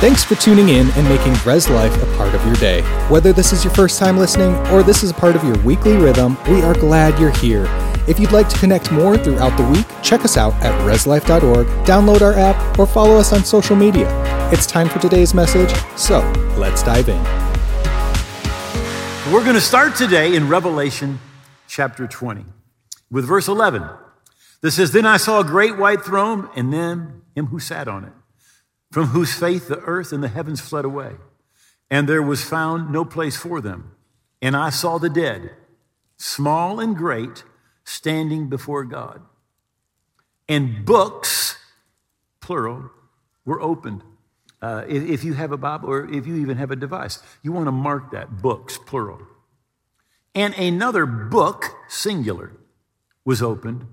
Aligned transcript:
Thanks 0.00 0.22
for 0.22 0.36
tuning 0.36 0.68
in 0.68 0.88
and 0.92 1.08
making 1.08 1.34
Res 1.44 1.68
Life 1.68 1.92
a 2.00 2.06
part 2.16 2.32
of 2.32 2.46
your 2.46 2.54
day. 2.54 2.82
Whether 3.08 3.32
this 3.32 3.52
is 3.52 3.64
your 3.64 3.74
first 3.74 3.98
time 3.98 4.16
listening 4.16 4.54
or 4.68 4.84
this 4.84 5.02
is 5.02 5.10
a 5.10 5.14
part 5.14 5.34
of 5.34 5.42
your 5.42 5.58
weekly 5.64 5.96
rhythm, 5.96 6.38
we 6.48 6.62
are 6.62 6.72
glad 6.72 7.18
you're 7.18 7.32
here. 7.32 7.64
If 8.06 8.20
you'd 8.20 8.30
like 8.30 8.48
to 8.50 8.58
connect 8.60 8.92
more 8.92 9.18
throughout 9.18 9.56
the 9.56 9.64
week, 9.64 9.86
check 10.00 10.24
us 10.24 10.36
out 10.36 10.54
at 10.62 10.72
reslife.org, 10.86 11.66
download 11.84 12.22
our 12.22 12.34
app, 12.34 12.78
or 12.78 12.86
follow 12.86 13.16
us 13.16 13.32
on 13.32 13.42
social 13.42 13.74
media. 13.74 14.06
It's 14.52 14.66
time 14.66 14.88
for 14.88 15.00
today's 15.00 15.34
message, 15.34 15.74
so 15.96 16.20
let's 16.56 16.84
dive 16.84 17.08
in. 17.08 17.20
We're 19.32 19.42
going 19.42 19.56
to 19.56 19.60
start 19.60 19.96
today 19.96 20.36
in 20.36 20.48
Revelation 20.48 21.18
chapter 21.66 22.06
20 22.06 22.44
with 23.10 23.24
verse 23.26 23.48
11. 23.48 23.82
This 24.60 24.76
says, 24.76 24.92
Then 24.92 25.06
I 25.06 25.16
saw 25.16 25.40
a 25.40 25.44
great 25.44 25.76
white 25.76 26.02
throne, 26.02 26.48
and 26.54 26.72
then 26.72 27.22
him 27.34 27.46
who 27.46 27.58
sat 27.58 27.88
on 27.88 28.04
it 28.04 28.12
from 28.90 29.06
whose 29.06 29.34
faith 29.34 29.68
the 29.68 29.80
earth 29.80 30.12
and 30.12 30.22
the 30.22 30.28
heavens 30.28 30.60
fled 30.60 30.84
away, 30.84 31.12
and 31.90 32.08
there 32.08 32.22
was 32.22 32.42
found 32.42 32.90
no 32.90 33.04
place 33.04 33.36
for 33.36 33.60
them. 33.60 33.92
And 34.40 34.56
I 34.56 34.70
saw 34.70 34.98
the 34.98 35.10
dead, 35.10 35.50
small 36.16 36.80
and 36.80 36.96
great, 36.96 37.44
standing 37.84 38.48
before 38.48 38.84
God. 38.84 39.22
And 40.48 40.84
books, 40.84 41.56
plural, 42.40 42.90
were 43.44 43.60
opened. 43.60 44.02
Uh, 44.60 44.84
if, 44.88 45.02
if 45.04 45.24
you 45.24 45.34
have 45.34 45.52
a 45.52 45.56
Bible 45.56 45.88
or 45.88 46.10
if 46.12 46.26
you 46.26 46.36
even 46.36 46.56
have 46.56 46.70
a 46.70 46.76
device, 46.76 47.20
you 47.42 47.52
want 47.52 47.66
to 47.66 47.72
mark 47.72 48.10
that 48.12 48.42
books, 48.42 48.78
plural. 48.78 49.20
And 50.34 50.54
another 50.54 51.06
book, 51.06 51.64
singular, 51.88 52.52
was 53.24 53.42
opened, 53.42 53.86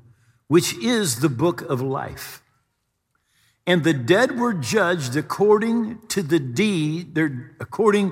which 0.47 0.73
is 0.77 1.19
the 1.19 1.29
book 1.29 1.61
of 1.61 1.81
life. 1.81 2.41
And 3.67 3.83
the 3.83 3.93
dead 3.93 4.37
were 4.37 4.53
judged 4.53 5.15
according 5.15 5.99
to 6.09 6.21
the 6.21 6.39
deed, 6.39 7.15
they're 7.15 7.55
according, 7.59 8.11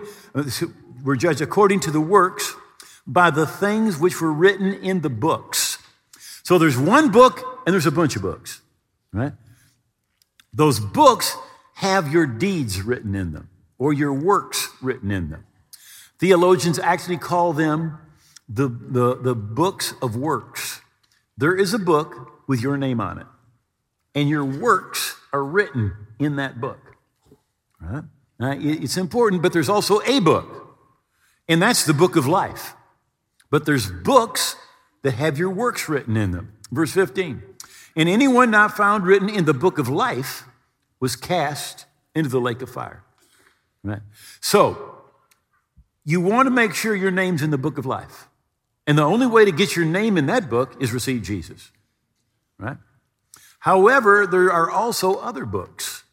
were 1.04 1.16
judged 1.16 1.42
according 1.42 1.82
to 1.82 1.92
the 1.92 2.02
works 2.02 2.56
by 3.06 3.30
the 3.30 3.46
things 3.46 4.00
which 4.00 4.20
were 4.20 4.34
written 4.34 4.74
in 4.74 5.02
the 5.02 5.10
books. 5.10 5.78
So 6.44 6.58
there's 6.58 6.78
one 6.78 7.12
book 7.12 7.62
and 7.66 7.74
there's 7.74 7.86
a 7.86 7.92
bunch 7.92 8.16
of 8.16 8.22
books, 8.22 8.62
right? 9.12 9.34
Those 10.54 10.80
books 10.80 11.36
have 11.76 12.12
your 12.12 12.26
deeds 12.26 12.82
written 12.82 13.16
in 13.16 13.34
them 13.34 13.50
or 13.78 13.94
your 13.94 14.14
works 14.14 14.70
written 14.82 15.12
in 15.12 15.30
them. 15.30 15.46
Theologians 16.20 16.80
actually 16.80 17.18
call 17.18 17.54
them 17.54 17.98
the, 18.48 18.68
the, 18.68 19.16
the 19.16 19.36
books 19.36 19.94
of 20.02 20.16
works. 20.16 20.82
There 21.38 21.56
is 21.56 21.74
a 21.74 21.80
book 21.80 22.44
with 22.48 22.62
your 22.62 22.78
name 22.78 23.02
on 23.02 23.20
it, 23.20 23.28
and 24.14 24.30
your 24.30 24.46
works 24.46 25.16
are 25.34 25.44
written 25.44 25.94
in 26.20 26.38
that 26.38 26.62
book. 26.62 26.96
Right? 27.82 28.04
Now, 28.40 28.56
it's 28.58 28.98
important, 28.98 29.42
but 29.42 29.52
there's 29.52 29.70
also 29.70 30.00
a 30.06 30.20
book, 30.20 30.78
and 31.50 31.62
that's 31.62 31.86
the 31.86 31.94
book 31.94 32.16
of 32.16 32.28
life. 32.28 32.76
But 33.50 33.66
there's 33.66 33.92
books 33.92 34.56
that 35.02 35.16
have 35.16 35.38
your 35.38 35.50
works 35.50 35.90
written 35.90 36.16
in 36.16 36.32
them. 36.32 36.54
Verse 36.72 36.92
15. 36.92 37.42
And 37.96 38.10
anyone 38.10 38.50
not 38.50 38.76
found 38.76 39.06
written 39.06 39.30
in 39.30 39.46
the 39.46 39.54
book 39.54 39.78
of 39.78 39.88
life 39.88 40.46
was 41.00 41.16
cast 41.16 41.86
into 42.16 42.30
the 42.30 42.40
lake 42.40 42.62
of 42.62 42.70
fire. 42.70 43.04
Right? 43.84 44.02
So, 44.40 45.04
you 46.06 46.20
want 46.22 46.48
to 46.48 46.52
make 46.52 46.74
sure 46.74 46.96
your 46.96 47.12
name's 47.12 47.42
in 47.42 47.52
the 47.52 47.58
book 47.58 47.78
of 47.78 47.86
life. 47.86 48.28
And 48.88 48.98
the 48.98 49.04
only 49.04 49.28
way 49.28 49.46
to 49.46 49.52
get 49.52 49.76
your 49.76 49.86
name 49.86 50.18
in 50.18 50.26
that 50.26 50.50
book 50.50 50.76
is 50.82 50.92
receive 50.92 51.22
Jesus. 51.22 51.72
Right? 52.58 52.78
However, 53.64 54.28
there 54.28 54.52
are 54.52 54.70
also 54.70 55.16
other 55.16 55.46
books, 55.46 56.04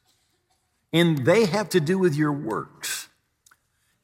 and 0.92 1.24
they 1.24 1.46
have 1.46 1.68
to 1.70 1.80
do 1.80 1.98
with 1.98 2.14
your 2.14 2.32
works. 2.32 3.08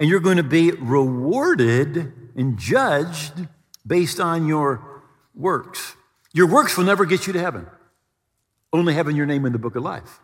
And 0.01 0.11
you're 0.11 0.19
going 0.19 0.39
to 0.39 0.43
be 0.43 0.73
rewarded 0.73 2.13
and 2.35 2.59
judged 2.59 3.47
based 3.87 4.19
on 4.19 4.49
your 4.49 5.05
works. 5.33 5.95
Your 6.33 6.49
works 6.49 6.77
will 6.77 6.87
never 6.87 7.05
get 7.05 7.29
you 7.29 7.33
to 7.35 7.39
heaven, 7.39 7.69
only 8.73 8.95
having 8.95 9.15
your 9.15 9.27
name 9.27 9.47
in 9.47 9.53
the 9.53 9.61
book 9.61 9.77
of 9.77 9.85
life. 9.85 10.19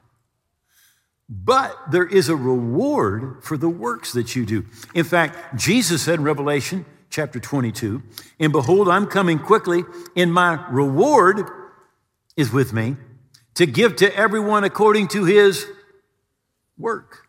But 1.28 1.78
there 1.92 2.06
is 2.06 2.28
a 2.28 2.34
reward 2.34 3.44
for 3.44 3.56
the 3.56 3.68
works 3.68 4.14
that 4.14 4.34
you 4.34 4.44
do. 4.44 4.66
In 4.96 5.04
fact, 5.04 5.54
Jesus 5.54 6.02
said 6.02 6.18
in 6.18 6.24
Revelation 6.24 6.84
chapter 7.08 7.38
22, 7.38 8.02
And 8.40 8.50
behold, 8.50 8.88
I'm 8.88 9.06
coming 9.06 9.38
quickly, 9.38 9.84
and 10.16 10.34
my 10.34 10.66
reward 10.70 11.48
is 12.36 12.52
with 12.52 12.72
me 12.72 12.96
to 13.54 13.66
give 13.66 13.96
to 13.96 14.14
everyone 14.16 14.64
according 14.64 15.08
to 15.08 15.24
his 15.24 15.66
work. 16.78 17.28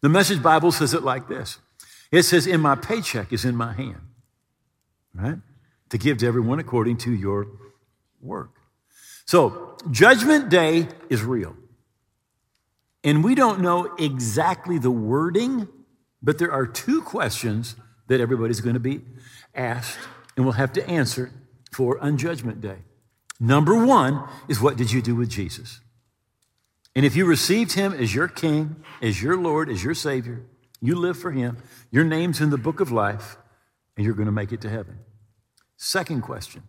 The 0.00 0.08
Message 0.08 0.42
Bible 0.42 0.72
says 0.72 0.94
it 0.94 1.02
like 1.02 1.28
this 1.28 1.58
it 2.10 2.22
says, 2.22 2.46
In 2.46 2.60
my 2.60 2.74
paycheck 2.74 3.32
is 3.32 3.44
in 3.44 3.56
my 3.56 3.72
hand, 3.72 4.00
right? 5.14 5.38
To 5.90 5.98
give 5.98 6.18
to 6.18 6.26
everyone 6.26 6.58
according 6.58 6.98
to 6.98 7.12
your 7.12 7.46
work. 8.20 8.50
So, 9.24 9.76
Judgment 9.90 10.48
Day 10.48 10.88
is 11.10 11.22
real. 11.22 11.54
And 13.04 13.22
we 13.22 13.34
don't 13.34 13.60
know 13.60 13.94
exactly 13.98 14.78
the 14.78 14.90
wording, 14.90 15.68
but 16.22 16.38
there 16.38 16.50
are 16.50 16.66
two 16.66 17.02
questions 17.02 17.76
that 18.08 18.20
everybody's 18.20 18.60
going 18.60 18.74
to 18.74 18.80
be 18.80 19.02
asked 19.54 19.98
and 20.36 20.44
will 20.44 20.52
have 20.52 20.72
to 20.74 20.88
answer 20.88 21.30
for 21.72 21.98
on 22.00 22.16
Judgment 22.16 22.60
Day. 22.60 22.78
Number 23.40 23.84
one 23.84 24.28
is 24.48 24.60
what 24.60 24.76
did 24.76 24.92
you 24.92 25.00
do 25.00 25.14
with 25.14 25.28
Jesus? 25.28 25.80
And 26.94 27.06
if 27.06 27.14
you 27.14 27.26
received 27.26 27.72
him 27.72 27.92
as 27.92 28.14
your 28.14 28.28
king, 28.28 28.76
as 29.00 29.22
your 29.22 29.36
Lord, 29.36 29.68
as 29.68 29.84
your 29.84 29.94
Savior, 29.94 30.42
you 30.80 30.96
live 30.96 31.16
for 31.16 31.30
him, 31.30 31.58
your 31.90 32.04
name's 32.04 32.40
in 32.40 32.50
the 32.50 32.58
book 32.58 32.80
of 32.80 32.90
life, 32.90 33.36
and 33.96 34.04
you're 34.04 34.14
going 34.14 34.26
to 34.26 34.32
make 34.32 34.52
it 34.52 34.60
to 34.62 34.68
heaven. 34.68 34.98
Second 35.76 36.22
question 36.22 36.64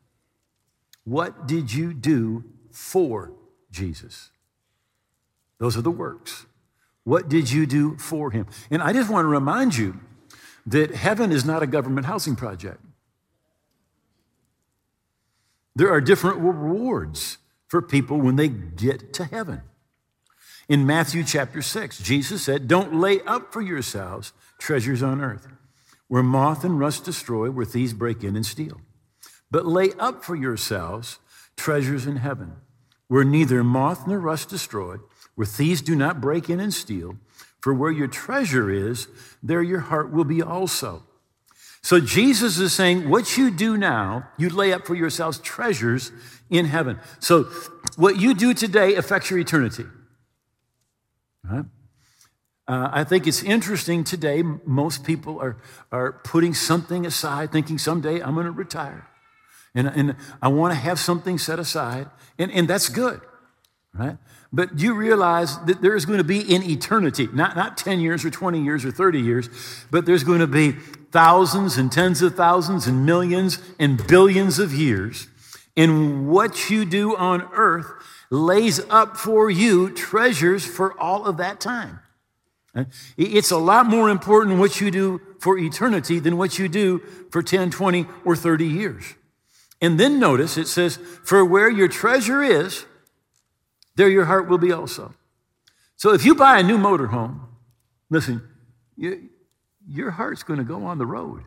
What 1.04 1.48
did 1.48 1.74
you 1.74 1.94
do 1.94 2.44
for 2.72 3.34
Jesus? 3.72 4.30
Those 5.58 5.76
are 5.76 5.82
the 5.82 5.92
works. 5.92 6.46
What 7.04 7.28
did 7.28 7.52
you 7.52 7.66
do 7.66 7.98
for 7.98 8.32
him? 8.32 8.46
And 8.70 8.82
I 8.82 8.94
just 8.94 9.10
want 9.10 9.26
to 9.26 9.30
remind 9.30 9.76
you 9.76 10.00
that 10.68 10.94
heaven 10.94 11.32
is 11.32 11.44
not 11.44 11.64
a 11.64 11.68
government 11.68 12.06
housing 12.06 12.36
project. 12.36 12.80
There 15.80 15.94
are 15.94 16.02
different 16.02 16.40
rewards 16.40 17.38
for 17.70 17.82
people 17.82 18.20
when 18.20 18.36
they 18.36 18.50
get 18.50 19.14
to 19.14 19.24
heaven. 19.24 19.62
In 20.68 20.86
Matthew 20.86 21.24
chapter 21.24 21.62
6, 21.62 22.00
Jesus 22.00 22.42
said, 22.42 22.68
Don't 22.68 23.00
lay 23.00 23.22
up 23.22 23.54
for 23.54 23.62
yourselves 23.62 24.34
treasures 24.58 25.02
on 25.02 25.22
earth, 25.22 25.48
where 26.10 26.22
moth 26.22 26.66
and 26.66 26.78
rust 26.78 27.06
destroy, 27.06 27.50
where 27.50 27.66
thieves 27.66 27.94
break 27.94 28.26
in 28.26 28.36
and 28.36 28.46
steal. 28.46 28.82
But 29.50 29.66
lay 29.66 29.92
up 29.98 30.26
for 30.26 30.36
yourselves 30.36 31.20
treasures 31.56 32.06
in 32.06 32.18
heaven, 32.18 32.58
where 33.08 33.24
neither 33.24 33.64
moth 33.64 34.06
nor 34.06 34.20
rust 34.20 34.50
destroy, 34.50 34.98
where 35.36 35.48
thieves 35.48 35.82
do 35.82 35.96
not 35.96 36.20
break 36.20 36.50
in 36.50 36.60
and 36.60 36.74
steal. 36.74 37.16
For 37.62 37.74
where 37.74 37.92
your 37.92 38.10
treasure 38.10 38.70
is, 38.70 39.08
there 39.42 39.64
your 39.64 39.80
heart 39.80 40.12
will 40.12 40.26
be 40.26 40.42
also. 40.42 41.04
So 41.82 42.00
Jesus 42.00 42.60
is 42.60 42.74
saying, 42.74 43.10
what 43.10 43.38
you 43.38 43.52
do 43.52 43.78
now, 43.78 44.28
you 44.38 44.50
lay 44.50 44.74
up 44.74 44.86
for 44.86 44.96
yourselves 44.96 45.40
treasures 45.40 46.12
in 46.50 46.66
heaven. 46.66 47.00
So 47.20 47.46
what 47.96 48.20
you 48.20 48.34
do 48.34 48.54
today 48.54 48.96
affects 48.96 49.30
your 49.30 49.40
eternity. 49.40 49.86
Right? 51.44 51.66
Uh, 52.68 52.90
I 52.92 53.04
think 53.04 53.26
it's 53.26 53.42
interesting 53.42 54.04
today. 54.04 54.44
Most 54.44 55.04
people 55.04 55.40
are, 55.40 55.58
are 55.92 56.12
putting 56.12 56.54
something 56.54 57.06
aside, 57.06 57.52
thinking 57.52 57.78
someday 57.78 58.22
I'm 58.22 58.36
going 58.36 58.46
to 58.46 58.52
retire. 58.52 59.08
And, 59.74 59.88
and 59.88 60.16
I 60.42 60.50
want 60.50 60.74
to 60.74 60.80
have 60.80 61.00
something 61.00 61.38
set 61.38 61.60
aside. 61.60 62.08
And, 62.38 62.52
and 62.52 62.68
that's 62.68 62.90
good, 62.90 63.22
right? 63.94 64.18
But 64.52 64.80
you 64.80 64.96
realize 64.96 65.58
that 65.66 65.82
there 65.82 65.96
is 65.96 66.06
going 66.06 66.18
to 66.18 66.24
be 66.24 66.42
in 66.42 66.64
eternity, 66.64 67.28
not, 67.34 67.56
not 67.56 67.78
10 67.78 68.00
years 68.00 68.26
or 68.26 68.32
20 68.32 68.62
years 68.64 68.84
or 68.84 68.92
30 68.92 69.20
years, 69.20 69.50
but 69.92 70.06
there's 70.06 70.24
going 70.24 70.40
to 70.40 70.48
be 70.48 70.76
thousands 71.12 71.78
and 71.78 71.92
tens 71.92 72.22
of 72.22 72.36
thousands 72.36 72.88
and 72.88 73.06
millions 73.06 73.60
and 73.80 74.06
billions 74.08 74.60
of 74.60 74.74
years. 74.74 75.28
And 75.76 76.28
what 76.28 76.70
you 76.70 76.86
do 76.86 77.16
on 77.16 77.48
earth 77.54 77.88
lays 78.30 78.80
up 78.90 79.18
for 79.18 79.50
you 79.50 79.90
treasures 79.90 80.66
for 80.66 81.00
all 81.00 81.26
of 81.26 81.38
that 81.38 81.60
time. 81.60 82.00
It's 83.18 83.52
a 83.52 83.58
lot 83.58 83.88
more 83.88 84.10
important 84.10 84.60
what 84.60 84.80
you 84.80 84.92
do 84.92 85.22
for 85.40 85.58
eternity 85.58 86.20
than 86.20 86.38
what 86.38 86.60
you 86.60 86.68
do 86.68 87.00
for 87.32 87.42
10, 87.42 87.72
20, 87.72 88.06
or 88.24 88.36
30 88.36 88.66
years. 88.66 89.16
And 89.82 90.00
then 90.00 90.20
notice 90.20 90.58
it 90.58 90.68
says, 90.68 90.98
For 91.24 91.44
where 91.44 91.70
your 91.70 91.88
treasure 91.88 92.44
is, 92.44 92.86
there 93.96 94.10
your 94.10 94.26
heart 94.26 94.48
will 94.48 94.58
be 94.58 94.72
also. 94.72 95.14
So 95.96 96.14
if 96.14 96.26
you 96.26 96.36
buy 96.36 96.60
a 96.60 96.64
new 96.64 96.78
motorhome, 96.78 97.42
listen, 98.10 98.42
your 99.90 100.12
heart's 100.12 100.44
going 100.44 100.60
to 100.60 100.66
go 100.66 100.86
on 100.86 100.98
the 100.98 101.06
road 101.06 101.44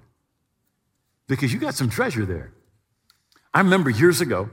because 1.29 1.53
you 1.53 1.61
got 1.61 1.75
some 1.75 1.89
treasure 1.89 2.27
there. 2.27 2.53
I 3.55 3.61
remember 3.61 3.91
years 3.91 4.21
ago, 4.21 4.51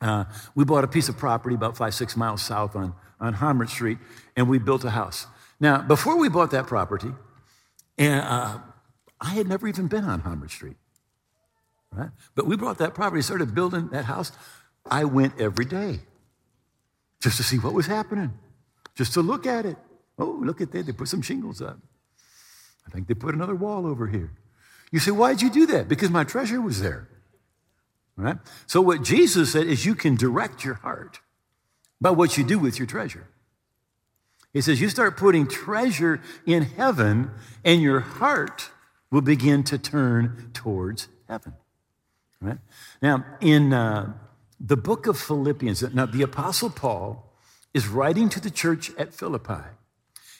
uh, 0.00 0.24
we 0.54 0.64
bought 0.64 0.84
a 0.84 0.88
piece 0.88 1.08
of 1.08 1.16
property 1.16 1.54
about 1.54 1.76
five, 1.76 1.94
six 1.94 2.16
miles 2.16 2.42
south 2.42 2.74
on, 2.74 2.94
on 3.20 3.34
Hamert 3.34 3.68
Street, 3.68 3.98
and 4.36 4.48
we 4.48 4.58
built 4.58 4.84
a 4.84 4.90
house. 4.90 5.26
Now, 5.60 5.80
before 5.82 6.18
we 6.18 6.28
bought 6.28 6.50
that 6.50 6.66
property, 6.66 7.12
and 7.96 8.20
uh, 8.20 8.58
I 9.20 9.30
had 9.30 9.46
never 9.46 9.68
even 9.68 9.86
been 9.86 10.04
on 10.04 10.20
Homer 10.20 10.48
Street, 10.48 10.76
right? 11.92 12.10
But 12.34 12.46
we 12.46 12.56
bought 12.56 12.78
that 12.78 12.94
property, 12.94 13.22
started 13.22 13.54
building 13.54 13.88
that 13.88 14.04
house. 14.04 14.32
I 14.90 15.04
went 15.04 15.40
every 15.40 15.64
day 15.64 16.00
just 17.20 17.36
to 17.36 17.42
see 17.42 17.58
what 17.58 17.72
was 17.72 17.86
happening, 17.86 18.32
just 18.96 19.14
to 19.14 19.22
look 19.22 19.46
at 19.46 19.64
it. 19.64 19.76
Oh, 20.18 20.38
look 20.42 20.60
at 20.60 20.72
that. 20.72 20.86
They 20.86 20.92
put 20.92 21.08
some 21.08 21.22
shingles 21.22 21.62
up. 21.62 21.78
I 22.86 22.90
think 22.90 23.08
they 23.08 23.14
put 23.14 23.34
another 23.34 23.54
wall 23.54 23.86
over 23.86 24.06
here. 24.06 24.30
You 24.92 24.98
say, 25.00 25.10
why'd 25.10 25.42
you 25.42 25.50
do 25.50 25.66
that? 25.66 25.88
Because 25.88 26.10
my 26.10 26.24
treasure 26.24 26.60
was 26.60 26.80
there. 26.80 27.08
Right? 28.16 28.38
So, 28.66 28.80
what 28.80 29.02
Jesus 29.02 29.52
said 29.52 29.66
is 29.66 29.84
you 29.84 29.94
can 29.94 30.14
direct 30.14 30.64
your 30.64 30.74
heart 30.74 31.20
by 32.00 32.10
what 32.10 32.38
you 32.38 32.44
do 32.44 32.58
with 32.58 32.78
your 32.78 32.86
treasure. 32.86 33.26
He 34.52 34.60
says, 34.60 34.80
you 34.80 34.88
start 34.88 35.16
putting 35.16 35.48
treasure 35.48 36.20
in 36.46 36.62
heaven, 36.62 37.32
and 37.64 37.82
your 37.82 38.00
heart 38.00 38.70
will 39.10 39.20
begin 39.20 39.64
to 39.64 39.78
turn 39.78 40.50
towards 40.54 41.08
heaven. 41.28 41.54
Right? 42.40 42.58
Now, 43.02 43.24
in 43.40 43.72
uh, 43.72 44.12
the 44.60 44.76
book 44.76 45.08
of 45.08 45.18
Philippians, 45.18 45.82
now 45.92 46.06
the 46.06 46.22
Apostle 46.22 46.70
Paul 46.70 47.32
is 47.72 47.88
writing 47.88 48.28
to 48.28 48.40
the 48.40 48.50
church 48.50 48.92
at 48.96 49.12
Philippi, 49.12 49.64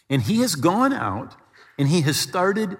and 0.08 0.22
he 0.22 0.40
has 0.42 0.54
gone 0.54 0.92
out 0.92 1.34
and 1.78 1.88
he 1.88 2.02
has 2.02 2.16
started 2.16 2.76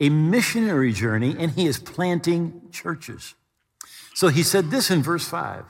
a 0.00 0.08
missionary 0.08 0.92
journey 0.92 1.36
and 1.38 1.52
he 1.52 1.66
is 1.66 1.78
planting 1.78 2.62
churches. 2.72 3.34
So 4.14 4.28
he 4.28 4.42
said 4.42 4.70
this 4.70 4.90
in 4.90 5.02
verse 5.02 5.28
5 5.28 5.64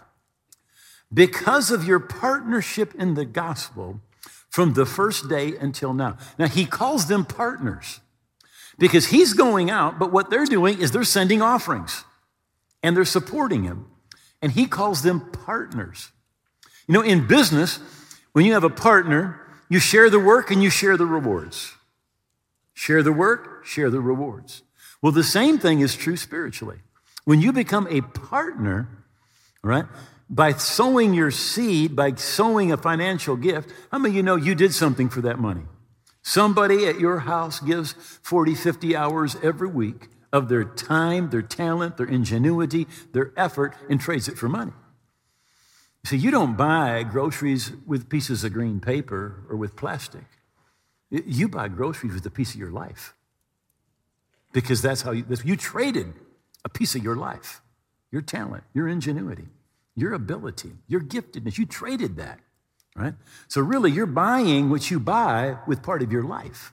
Because 1.13 1.71
of 1.71 1.85
your 1.85 2.01
partnership 2.01 2.95
in 2.95 3.15
the 3.15 3.25
gospel 3.25 4.01
from 4.51 4.75
the 4.75 4.87
first 4.87 5.29
day 5.29 5.57
until 5.57 5.95
now. 5.95 6.19
Now 6.39 6.49
he 6.49 6.67
calls 6.67 7.07
them 7.07 7.25
partners 7.25 8.01
because 8.79 9.07
he's 9.07 9.33
going 9.33 9.71
out, 9.71 9.99
but 9.99 10.13
what 10.13 10.31
they're 10.31 10.47
doing 10.47 10.81
is 10.81 10.91
they're 10.91 11.05
sending 11.05 11.41
offerings 11.41 12.05
and 12.83 12.97
they're 12.97 13.05
supporting 13.05 13.63
him. 13.63 13.87
And 14.43 14.53
he 14.53 14.67
calls 14.67 15.03
them 15.03 15.31
partners. 15.33 16.11
You 16.89 16.95
know, 16.95 17.03
in 17.03 17.27
business, 17.27 17.79
when 18.33 18.47
you 18.47 18.55
have 18.55 18.65
a 18.65 18.71
partner, 18.71 19.41
you 19.69 19.79
share 19.79 20.09
the 20.09 20.19
work 20.19 20.51
and 20.51 20.63
you 20.63 20.71
share 20.71 20.97
the 20.97 21.07
rewards. 21.07 21.75
Share 22.81 23.03
the 23.03 23.13
work, 23.13 23.67
share 23.67 23.91
the 23.91 24.01
rewards. 24.01 24.63
Well, 25.03 25.13
the 25.13 25.23
same 25.23 25.59
thing 25.59 25.81
is 25.81 25.95
true 25.95 26.17
spiritually. 26.17 26.79
When 27.27 27.43
you 27.43 27.53
become 27.53 27.87
a 27.91 28.01
partner, 28.01 28.89
right, 29.63 29.85
by 30.31 30.53
sowing 30.53 31.13
your 31.13 31.31
seed, 31.31 31.95
by 31.95 32.15
sowing 32.15 32.73
a 32.73 32.79
financial 32.79 33.37
gift, 33.37 33.71
how 33.93 33.99
many 33.99 34.13
of 34.13 34.17
you 34.17 34.23
know 34.23 34.37
you 34.37 34.55
did 34.55 34.73
something 34.73 35.11
for 35.11 35.21
that 35.21 35.39
money? 35.39 35.65
Somebody 36.23 36.87
at 36.87 36.99
your 36.99 37.19
house 37.19 37.61
gives 37.61 37.93
40, 38.23 38.55
50 38.55 38.97
hours 38.97 39.37
every 39.43 39.69
week 39.69 40.09
of 40.33 40.49
their 40.49 40.65
time, 40.65 41.29
their 41.29 41.43
talent, 41.43 41.99
their 41.99 42.07
ingenuity, 42.09 42.87
their 43.13 43.35
effort, 43.37 43.77
and 43.91 44.01
trades 44.01 44.27
it 44.27 44.39
for 44.39 44.49
money. 44.49 44.73
See, 46.07 46.17
you 46.17 46.31
don't 46.31 46.57
buy 46.57 47.03
groceries 47.03 47.73
with 47.87 48.09
pieces 48.09 48.43
of 48.43 48.55
green 48.55 48.81
paper 48.81 49.45
or 49.51 49.57
with 49.59 49.77
plastic. 49.77 50.25
You 51.11 51.49
buy 51.49 51.69
groceries 51.69 52.15
with 52.15 52.25
a 52.27 52.31
piece 52.31 52.55
of 52.55 52.61
your 52.61 52.71
life 52.71 53.15
because 54.53 54.83
that's 54.83 55.03
how 55.03 55.13
you, 55.13 55.25
you 55.45 55.57
traded 55.57 56.13
a 56.65 56.69
piece 56.69 56.95
of 56.95 57.03
your 57.03 57.17
life, 57.17 57.61
your 58.11 58.23
talent, 58.23 58.65
your 58.75 58.89
ingenuity, 58.89 59.49
your 59.95 60.13
ability, 60.13 60.73
your 60.87 61.01
giftedness. 61.01 61.59
You 61.59 61.67
traded 61.67 62.17
that, 62.17 62.39
right? 62.95 63.15
So 63.49 63.61
really, 63.61 63.91
you're 63.91 64.07
buying 64.07 64.71
what 64.71 64.91
you 64.91 65.01
buy 65.01 65.57
with 65.67 65.83
part 65.83 66.03
of 66.03 66.13
your 66.13 66.23
life, 66.23 66.73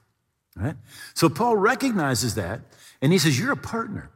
right? 0.55 0.75
So 1.13 1.29
Paul 1.29 1.57
recognizes 1.57 2.35
that, 2.35 2.61
and 3.01 3.11
he 3.11 3.19
says, 3.19 3.39
You're 3.39 3.53
a 3.53 3.57
partner 3.57 4.11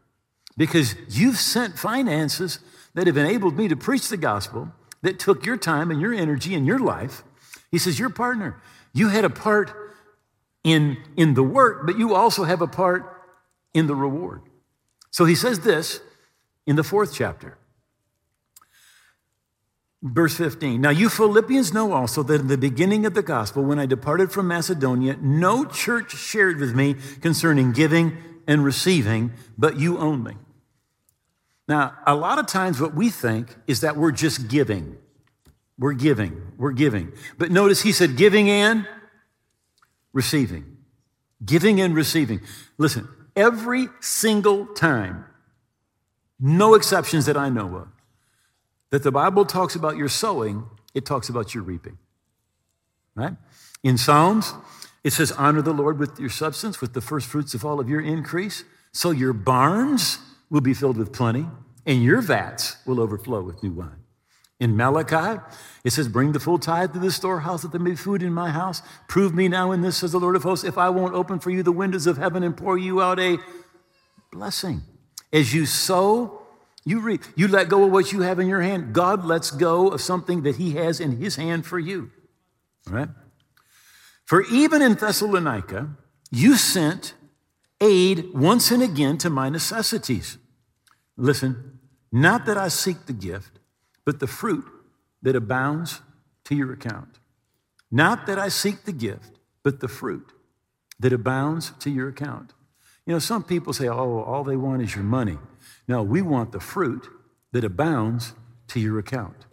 because 0.57 0.95
you've 1.09 1.37
sent 1.37 1.79
finances 1.79 2.59
that 2.93 3.07
have 3.07 3.17
enabled 3.17 3.57
me 3.57 3.67
to 3.67 3.75
preach 3.75 4.09
the 4.09 4.17
gospel 4.17 4.71
that 5.01 5.17
took 5.17 5.45
your 5.45 5.57
time 5.57 5.89
and 5.89 6.01
your 6.01 6.13
energy 6.13 6.53
and 6.53 6.67
your 6.67 6.79
life. 6.79 7.23
He 7.71 7.77
says, 7.77 7.97
You're 7.97 8.09
a 8.09 8.13
partner. 8.13 8.61
You 8.93 9.09
had 9.09 9.25
a 9.25 9.29
part 9.29 9.73
in, 10.63 10.97
in 11.17 11.33
the 11.33 11.43
work, 11.43 11.85
but 11.85 11.97
you 11.97 12.15
also 12.15 12.43
have 12.43 12.61
a 12.61 12.67
part 12.67 13.23
in 13.73 13.87
the 13.87 13.95
reward. 13.95 14.41
So 15.09 15.25
he 15.25 15.35
says 15.35 15.59
this 15.59 16.01
in 16.65 16.75
the 16.75 16.83
fourth 16.83 17.13
chapter. 17.13 17.57
Verse 20.03 20.35
15. 20.35 20.81
Now, 20.81 20.89
you 20.89 21.09
Philippians 21.09 21.73
know 21.73 21.93
also 21.93 22.23
that 22.23 22.41
in 22.41 22.47
the 22.47 22.57
beginning 22.57 23.05
of 23.05 23.13
the 23.13 23.21
gospel, 23.21 23.63
when 23.63 23.77
I 23.77 23.85
departed 23.85 24.31
from 24.31 24.47
Macedonia, 24.47 25.15
no 25.21 25.63
church 25.63 26.15
shared 26.15 26.59
with 26.59 26.73
me 26.73 26.95
concerning 27.21 27.71
giving 27.71 28.17
and 28.47 28.63
receiving, 28.63 29.33
but 29.59 29.79
you 29.79 29.99
only. 29.99 30.37
Now, 31.67 31.97
a 32.07 32.15
lot 32.15 32.39
of 32.39 32.47
times 32.47 32.81
what 32.81 32.95
we 32.95 33.09
think 33.09 33.55
is 33.67 33.81
that 33.81 33.95
we're 33.95 34.11
just 34.11 34.47
giving. 34.47 34.97
We're 35.77 35.93
giving. 35.93 36.53
We're 36.57 36.73
giving. 36.73 37.13
But 37.37 37.51
notice 37.51 37.83
he 37.83 37.91
said 37.91 38.17
giving 38.17 38.49
and 38.49 38.87
receiving. 40.13 40.77
Giving 41.43 41.81
and 41.81 41.95
receiving. 41.95 42.41
Listen, 42.77 43.07
every 43.35 43.87
single 43.99 44.67
time, 44.67 45.25
no 46.39 46.73
exceptions 46.73 47.25
that 47.25 47.37
I 47.37 47.49
know 47.49 47.75
of, 47.75 47.87
that 48.89 49.03
the 49.03 49.11
Bible 49.11 49.45
talks 49.45 49.75
about 49.75 49.95
your 49.95 50.09
sowing, 50.09 50.65
it 50.93 51.05
talks 51.05 51.29
about 51.29 51.53
your 51.53 51.63
reaping. 51.63 51.97
Right? 53.15 53.35
In 53.83 53.97
Psalms, 53.97 54.53
it 55.03 55.13
says, 55.13 55.31
Honor 55.31 55.61
the 55.61 55.73
Lord 55.73 55.97
with 55.97 56.19
your 56.19 56.29
substance, 56.29 56.81
with 56.81 56.93
the 56.93 57.01
first 57.01 57.27
fruits 57.27 57.53
of 57.53 57.65
all 57.65 57.79
of 57.79 57.89
your 57.89 58.01
increase, 58.01 58.63
so 58.91 59.11
your 59.11 59.33
barns 59.33 60.19
will 60.49 60.61
be 60.61 60.73
filled 60.73 60.97
with 60.97 61.13
plenty, 61.13 61.47
and 61.85 62.03
your 62.03 62.21
vats 62.21 62.77
will 62.85 62.99
overflow 62.99 63.41
with 63.41 63.63
new 63.63 63.71
wine. 63.71 64.00
In 64.61 64.77
Malachi, 64.77 65.41
it 65.83 65.89
says, 65.89 66.07
Bring 66.07 66.33
the 66.33 66.39
full 66.39 66.59
tithe 66.59 66.93
to 66.93 66.99
the 66.99 67.09
storehouse 67.09 67.63
that 67.63 67.71
there 67.71 67.81
may 67.81 67.89
be 67.89 67.95
food 67.95 68.21
in 68.21 68.31
my 68.31 68.51
house. 68.51 68.83
Prove 69.07 69.33
me 69.33 69.47
now 69.47 69.71
in 69.71 69.81
this, 69.81 69.97
says 69.97 70.11
the 70.11 70.19
Lord 70.19 70.35
of 70.35 70.43
hosts, 70.43 70.63
if 70.63 70.77
I 70.77 70.87
won't 70.89 71.15
open 71.15 71.39
for 71.39 71.49
you 71.49 71.63
the 71.63 71.71
windows 71.71 72.05
of 72.05 72.17
heaven 72.17 72.43
and 72.43 72.55
pour 72.55 72.77
you 72.77 73.01
out 73.01 73.19
a 73.19 73.39
blessing. 74.31 74.81
As 75.33 75.51
you 75.51 75.65
sow, 75.65 76.43
you 76.85 76.99
reap. 76.99 77.23
You 77.35 77.47
let 77.47 77.69
go 77.69 77.85
of 77.85 77.91
what 77.91 78.11
you 78.11 78.21
have 78.21 78.37
in 78.37 78.47
your 78.47 78.61
hand. 78.61 78.93
God 78.93 79.25
lets 79.25 79.49
go 79.49 79.87
of 79.87 79.99
something 79.99 80.43
that 80.43 80.57
He 80.57 80.73
has 80.73 80.99
in 80.99 81.17
His 81.17 81.37
hand 81.37 81.65
for 81.65 81.79
you. 81.79 82.11
All 82.87 82.93
right? 82.93 83.09
For 84.25 84.43
even 84.43 84.83
in 84.83 84.93
Thessalonica, 84.93 85.89
you 86.29 86.55
sent 86.55 87.15
aid 87.81 88.31
once 88.35 88.69
and 88.69 88.83
again 88.83 89.17
to 89.17 89.31
my 89.31 89.49
necessities. 89.49 90.37
Listen, 91.17 91.79
not 92.11 92.45
that 92.45 92.59
I 92.59 92.67
seek 92.67 93.07
the 93.07 93.13
gift 93.13 93.57
but 94.05 94.19
the 94.19 94.27
fruit 94.27 94.65
that 95.21 95.35
abounds 95.35 96.01
to 96.45 96.55
your 96.55 96.73
account. 96.73 97.19
Not 97.91 98.25
that 98.25 98.39
I 98.39 98.49
seek 98.49 98.83
the 98.83 98.93
gift, 98.93 99.39
but 99.63 99.79
the 99.79 99.87
fruit 99.87 100.31
that 100.99 101.13
abounds 101.13 101.71
to 101.79 101.89
your 101.89 102.09
account. 102.09 102.53
You 103.05 103.13
know, 103.13 103.19
some 103.19 103.43
people 103.43 103.73
say, 103.73 103.87
oh, 103.87 104.21
all 104.21 104.43
they 104.43 104.55
want 104.55 104.81
is 104.81 104.95
your 104.95 105.03
money. 105.03 105.37
No, 105.87 106.03
we 106.03 106.21
want 106.21 106.51
the 106.51 106.59
fruit 106.59 107.07
that 107.51 107.63
abounds 107.63 108.33
to 108.69 108.79
your 108.79 108.99
account. 108.99 109.45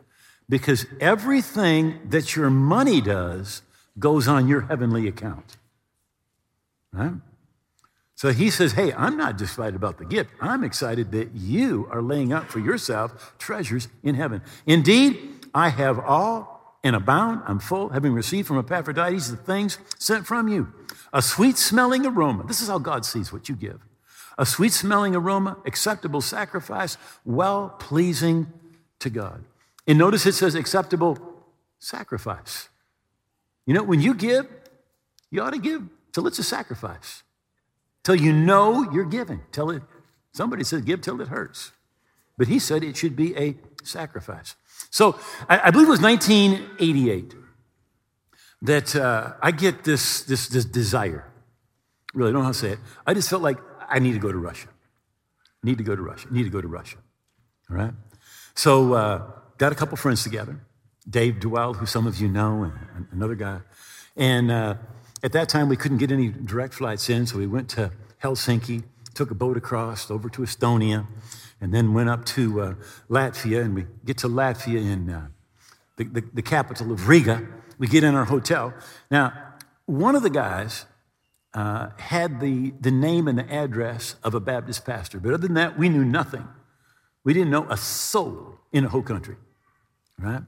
Because 0.49 0.87
everything 1.01 1.99
that 2.09 2.37
your 2.37 2.51
money 2.51 3.01
does 3.01 3.63
goes 3.99 4.29
on 4.29 4.49
your 4.49 4.63
heavenly 4.63 5.09
account. 5.09 5.57
Right? 6.93 7.15
So 8.19 8.33
he 8.33 8.51
says, 8.51 8.73
Hey, 8.73 8.93
I'm 8.95 9.17
not 9.17 9.39
just 9.39 9.53
excited 9.53 9.77
about 9.77 9.99
the 9.99 10.05
gift. 10.05 10.31
I'm 10.41 10.65
excited 10.65 11.13
that 11.13 11.37
you 11.37 11.87
are 11.93 12.03
laying 12.03 12.33
up 12.33 12.51
for 12.51 12.59
yourself 12.59 13.37
treasures 13.39 13.87
in 14.03 14.17
heaven. 14.17 14.43
Indeed, 14.67 15.47
I 15.55 15.69
have 15.69 16.01
all 16.01 16.81
and 16.83 16.97
abound. 16.97 17.43
I'm 17.47 17.61
full, 17.61 17.91
having 17.91 18.13
received 18.13 18.49
from 18.49 18.59
Epaphroditus 18.59 19.29
the 19.29 19.37
things 19.37 19.79
sent 20.01 20.27
from 20.27 20.49
you. 20.49 20.67
A 21.13 21.23
sweet 21.23 21.57
smelling 21.59 22.05
aroma. 22.05 22.43
This 22.49 22.61
is 22.61 22.67
how 22.67 22.79
God 22.79 23.05
sees 23.05 23.33
what 23.33 23.49
you 23.49 23.55
give. 23.55 23.79
A 24.37 24.45
sweet 24.45 24.73
smelling 24.73 25.15
aroma, 25.15 25.57
acceptable 25.65 26.21
sacrifice, 26.21 26.97
well 27.25 27.77
pleasing 27.79 28.49
to 28.99 29.11
God. 29.11 29.45
And 29.87 29.97
notice 29.97 30.27
it 30.27 30.33
says 30.33 30.57
acceptable 30.57 31.19
sacrifice. 31.79 32.69
You 33.65 33.75
know, 33.75 33.85
when 33.85 34.01
you 34.01 34.13
give, 34.13 34.49
you 35.31 35.41
ought 35.41 35.53
to 35.53 35.61
give 35.61 35.85
till 36.11 36.27
it's 36.27 36.41
a 36.41 36.45
sacrifice 36.45 37.23
till 38.05 38.15
you 38.15 38.33
know 38.33 38.91
you're 38.93 39.05
giving. 39.05 39.41
Till 39.53 39.71
it, 39.71 39.83
somebody 40.33 40.65
said 40.65 40.85
give 40.85 41.01
till 41.01 41.21
it 41.21 41.29
hurts. 41.29 41.73
But 42.37 42.49
he 42.49 42.59
said 42.59 42.85
it 42.85 42.97
should 42.97 43.17
be 43.17 43.37
a 43.37 43.57
sacrifice. 43.83 44.55
So 44.91 45.19
I, 45.49 45.61
I 45.65 45.71
believe 45.71 45.89
it 45.89 45.91
was 45.91 46.01
1988 46.01 47.35
that 48.63 48.97
uh, 48.97 49.33
I 49.43 49.51
get 49.51 49.85
this, 49.85 50.23
this, 50.23 50.49
this 50.49 50.65
desire. 50.65 51.25
Really, 52.15 52.31
I 52.31 52.33
don't 52.33 52.43
know 52.43 52.47
how 52.47 52.53
to 52.53 52.59
say 52.59 52.71
it. 52.71 52.79
I 53.07 53.15
just 53.15 53.29
felt 53.29 53.43
like 53.43 53.59
I 53.89 53.99
need 53.99 54.13
to 54.13 54.19
go 54.19 54.33
to 54.33 54.39
Russia. 54.39 54.69
Need 55.63 55.79
to 55.79 55.85
go 55.85 55.95
to 55.95 56.03
Russia. 56.03 56.29
Need 56.31 56.45
to 56.45 56.51
go 56.51 56.61
to 56.61 56.69
Russia. 56.69 56.99
All 57.71 57.77
right? 57.77 57.93
So 58.55 58.95
uh, 58.95 59.31
got 59.59 59.73
a 59.73 59.75
couple 59.75 59.97
friends 59.97 60.23
together. 60.23 60.61
Dave 61.09 61.37
Duell, 61.37 61.77
who 61.77 61.87
some 61.87 62.07
of 62.07 62.21
you 62.21 62.29
know, 62.29 62.65
and 62.65 63.07
another 63.13 63.35
guy. 63.35 63.61
And 64.17 64.51
uh, 64.51 64.75
at 65.23 65.33
that 65.33 65.49
time, 65.49 65.69
we 65.69 65.77
couldn't 65.77 65.99
get 65.99 66.13
any 66.13 66.29
direct 66.29 66.75
flights 66.75 67.09
in, 67.11 67.27
so 67.27 67.39
we 67.39 67.47
went 67.47 67.69
to 67.71 67.91
Helsinki, 68.23 68.85
took 69.15 69.31
a 69.31 69.35
boat 69.35 69.57
across 69.57 70.11
over 70.11 70.29
to 70.29 70.43
Estonia, 70.43 71.07
and 71.61 71.75
then 71.75 71.93
went 71.93 72.09
up 72.09 72.25
to 72.25 72.61
uh, 72.61 72.75
Latvia. 73.11 73.63
And 73.63 73.75
we 73.75 73.87
get 74.05 74.19
to 74.19 74.29
Latvia 74.29 74.81
in 74.81 75.11
uh, 75.11 75.29
the, 75.97 76.05
the, 76.05 76.25
the 76.35 76.43
capital 76.43 76.93
of 76.93 77.09
Riga. 77.09 77.47
We 77.79 77.87
get 77.87 78.05
in 78.05 78.15
our 78.15 78.25
hotel. 78.25 78.73
Now, 79.11 79.33
one 79.87 80.15
of 80.15 80.23
the 80.23 80.31
guys 80.31 80.87
uh, 81.55 81.91
had 81.99 82.41
the, 82.41 82.73
the 82.81 82.91
name 82.91 83.27
and 83.27 83.39
the 83.39 83.53
address 83.53 84.17
of 84.23 84.35
a 84.35 84.41
Baptist 84.41 84.85
pastor, 84.85 85.19
but 85.19 85.35
other 85.35 85.47
than 85.47 85.55
that, 85.55 85.79
we 85.79 85.89
knew 85.89 86.05
nothing. 86.05 86.47
We 87.25 87.33
didn't 87.33 87.51
know 87.51 87.67
a 87.69 87.77
soul 87.77 88.59
in 88.73 88.85
the 88.85 88.91
whole 88.91 89.03
country, 89.03 89.37
right? 90.19 90.43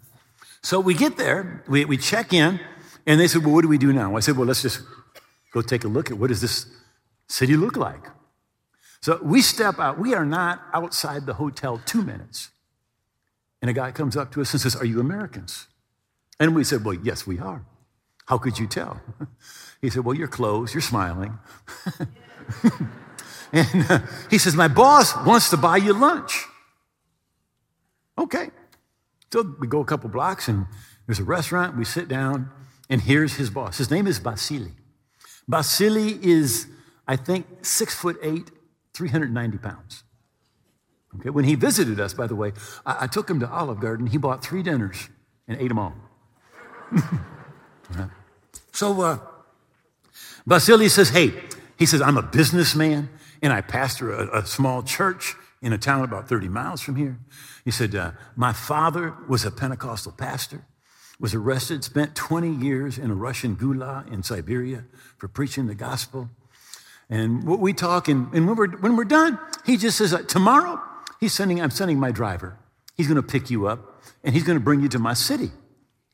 So 0.63 0.79
we 0.79 0.95
get 0.95 1.17
there, 1.17 1.65
we, 1.67 1.85
we 1.85 1.97
check 1.97 2.33
in, 2.33 2.61
and 3.07 3.21
they 3.21 3.29
said, 3.29 3.45
Well, 3.45 3.55
what 3.55 3.63
do 3.63 3.69
we 3.69 3.79
do 3.79 3.93
now? 3.93 4.17
I 4.17 4.21
said, 4.21 4.37
Well, 4.37 4.47
let's 4.47 4.63
just 4.63 4.83
go 5.53 5.63
take 5.63 5.85
a 5.85 5.89
look 5.89 6.11
at 6.11 6.19
what 6.19 6.29
does 6.29 6.41
this 6.41 6.67
city 7.29 7.57
look 7.57 7.77
like? 7.77 8.07
So 9.03 9.19
we 9.23 9.41
step 9.41 9.79
out. 9.79 9.99
We 9.99 10.15
are 10.15 10.27
not 10.27 10.63
outside 10.73 11.27
the 11.27 11.35
hotel 11.35 11.81
two 11.87 12.03
minutes. 12.03 12.51
And 13.63 13.71
a 13.71 13.75
guy 13.75 13.93
comes 13.93 14.17
up 14.17 14.33
to 14.33 14.41
us 14.41 14.53
and 14.53 14.61
says, 14.61 14.77
Are 14.77 14.85
you 14.85 15.01
Americans? 15.01 15.67
And 16.39 16.55
we 16.55 16.65
said, 16.65 16.85
Well, 16.85 16.95
yes, 16.95 17.27
we 17.27 17.39
are. 17.39 17.65
How 18.27 18.39
could 18.39 18.59
you 18.59 18.67
tell? 18.67 19.01
He 19.81 19.89
said, 19.89 20.05
Well, 20.05 20.15
your 20.15 20.29
clothes, 20.29 20.75
you're 20.75 20.83
smiling. 20.83 21.39
and 23.51 23.91
uh, 23.91 24.01
he 24.29 24.37
says, 24.37 24.55
My 24.55 24.69
boss 24.69 25.17
wants 25.25 25.49
to 25.51 25.57
buy 25.57 25.79
you 25.79 25.95
lunch. 25.95 26.45
Okay. 28.19 28.51
So 29.33 29.57
we 29.59 29.67
go 29.67 29.81
a 29.81 29.87
couple 29.87 30.11
blocks 30.11 30.49
and 30.49 30.67
there's 31.07 31.19
a 31.19 31.25
restaurant. 31.25 31.79
We 31.79 31.87
sit 31.87 32.09
down 32.09 32.51
and 32.91 33.01
here's 33.01 33.35
his 33.35 33.49
boss. 33.49 33.79
His 33.79 33.91
name 33.91 34.07
is 34.07 34.21
Basili. 34.21 34.73
Basili 35.49 36.19
is, 36.23 36.67
I 37.09 37.17
think, 37.17 37.47
six 37.63 37.95
foot 37.95 38.19
eight, 38.23 38.51
390 38.93 39.59
pounds. 39.59 40.05
Okay, 41.19 41.31
when 41.31 41.45
he 41.45 41.55
visited 41.55 41.99
us, 41.99 42.13
by 42.13 42.27
the 42.27 42.37
way, 42.37 42.53
I, 42.85 43.05
I 43.05 43.07
took 43.07 43.31
him 43.31 43.41
to 43.41 43.51
Olive 43.51 43.81
Garden. 43.81 44.09
He 44.09 44.19
bought 44.19 44.45
three 44.45 44.63
dinners 44.63 45.09
and 45.49 45.59
ate 45.59 45.69
them 45.69 45.79
all. 45.79 45.95
So 48.73 49.01
uh, 49.03 49.19
Basili 50.47 50.89
says, 50.89 51.11
Hey, 51.11 51.33
he 51.79 51.87
says, 51.87 52.01
I'm 52.01 52.17
a 52.17 52.23
businessman 52.23 53.11
and 53.43 53.53
I 53.53 53.61
pastor 53.61 54.13
a, 54.13 54.39
a 54.39 54.47
small 54.47 54.83
church 54.83 55.35
in 55.61 55.73
a 55.73 55.79
town 55.79 56.05
about 56.05 56.29
30 56.29 56.49
miles 56.49 56.81
from 56.81 56.97
here. 56.97 57.19
He 57.65 57.71
said, 57.71 57.95
uh, 57.95 58.13
My 58.37 58.53
father 58.53 59.15
was 59.29 59.45
a 59.45 59.51
Pentecostal 59.51 60.13
pastor 60.13 60.65
was 61.21 61.35
arrested, 61.35 61.85
spent 61.85 62.15
20 62.15 62.51
years 62.51 62.99
in 62.99 63.11
a 63.11 63.15
Russian 63.15 63.55
gulag 63.55 64.11
in 64.11 64.23
Siberia 64.23 64.85
for 65.19 65.29
preaching 65.29 65.67
the 65.67 65.75
gospel. 65.75 66.31
And 67.11 67.45
what 67.45 67.61
we 67.61 67.75
talk, 67.75 68.09
and, 68.09 68.33
and 68.35 68.47
when, 68.47 68.57
we're, 68.57 68.71
when 68.79 68.97
we're 68.97 69.05
done, 69.05 69.39
he 69.67 69.77
just 69.77 69.99
says, 69.99 70.15
uh, 70.15 70.23
Tomorrow, 70.23 70.81
he's 71.21 71.35
sending, 71.35 71.61
I'm 71.61 71.71
sending 71.71 72.01
my 72.01 72.11
driver. 72.11 72.57
He's 72.97 73.07
going 73.07 73.17
to 73.17 73.23
pick 73.23 73.51
you 73.51 73.67
up 73.67 74.03
and 74.25 74.35
he's 74.35 74.45
going 74.45 74.59
to 74.59 74.65
bring 74.65 74.81
you 74.81 74.89
to 74.89 74.99
my 74.99 75.13
city. 75.13 75.51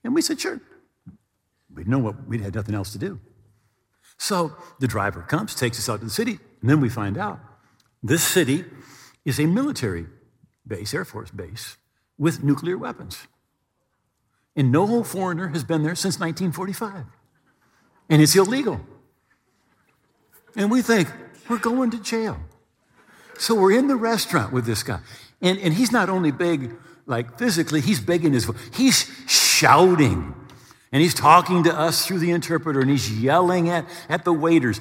And 0.02 0.14
we 0.14 0.22
said, 0.22 0.40
Sure. 0.40 0.60
We 1.72 1.84
know 1.84 1.98
what, 1.98 2.26
we'd 2.26 2.40
had 2.40 2.54
nothing 2.54 2.74
else 2.74 2.90
to 2.92 2.98
do. 2.98 3.20
So 4.18 4.56
the 4.80 4.88
driver 4.88 5.22
comes, 5.22 5.54
takes 5.54 5.78
us 5.78 5.88
out 5.88 6.00
to 6.00 6.06
the 6.06 6.10
city, 6.10 6.38
and 6.60 6.70
then 6.70 6.80
we 6.80 6.88
find 6.88 7.18
out 7.18 7.38
this 8.02 8.22
city 8.24 8.64
is 9.24 9.38
a 9.38 9.46
military 9.46 10.06
base, 10.66 10.94
Air 10.94 11.04
Force 11.04 11.30
base, 11.30 11.76
with 12.16 12.42
nuclear 12.42 12.78
weapons. 12.78 13.26
And 14.56 14.72
no 14.72 15.04
foreigner 15.04 15.48
has 15.48 15.62
been 15.62 15.82
there 15.82 15.94
since 15.94 16.18
1945. 16.18 17.04
And 18.08 18.22
it's 18.22 18.34
illegal. 18.34 18.80
And 20.56 20.70
we 20.70 20.80
think, 20.80 21.08
we're 21.48 21.58
going 21.58 21.90
to 21.90 22.00
jail. 22.00 22.38
So 23.38 23.54
we're 23.54 23.78
in 23.78 23.86
the 23.86 23.96
restaurant 23.96 24.52
with 24.52 24.64
this 24.64 24.82
guy. 24.82 25.00
And, 25.42 25.58
and 25.58 25.74
he's 25.74 25.92
not 25.92 26.08
only 26.08 26.32
big, 26.32 26.74
like 27.04 27.38
physically, 27.38 27.80
he's 27.80 28.00
big 28.00 28.24
in 28.24 28.32
his 28.32 28.46
voice. 28.46 28.56
He's 28.74 29.10
shouting. 29.28 30.34
And 30.92 31.02
he's 31.02 31.14
talking 31.14 31.64
to 31.64 31.78
us 31.78 32.06
through 32.06 32.20
the 32.20 32.30
interpreter 32.30 32.80
and 32.80 32.88
he's 32.88 33.20
yelling 33.20 33.68
at, 33.68 33.86
at 34.08 34.24
the 34.24 34.32
waiters. 34.32 34.80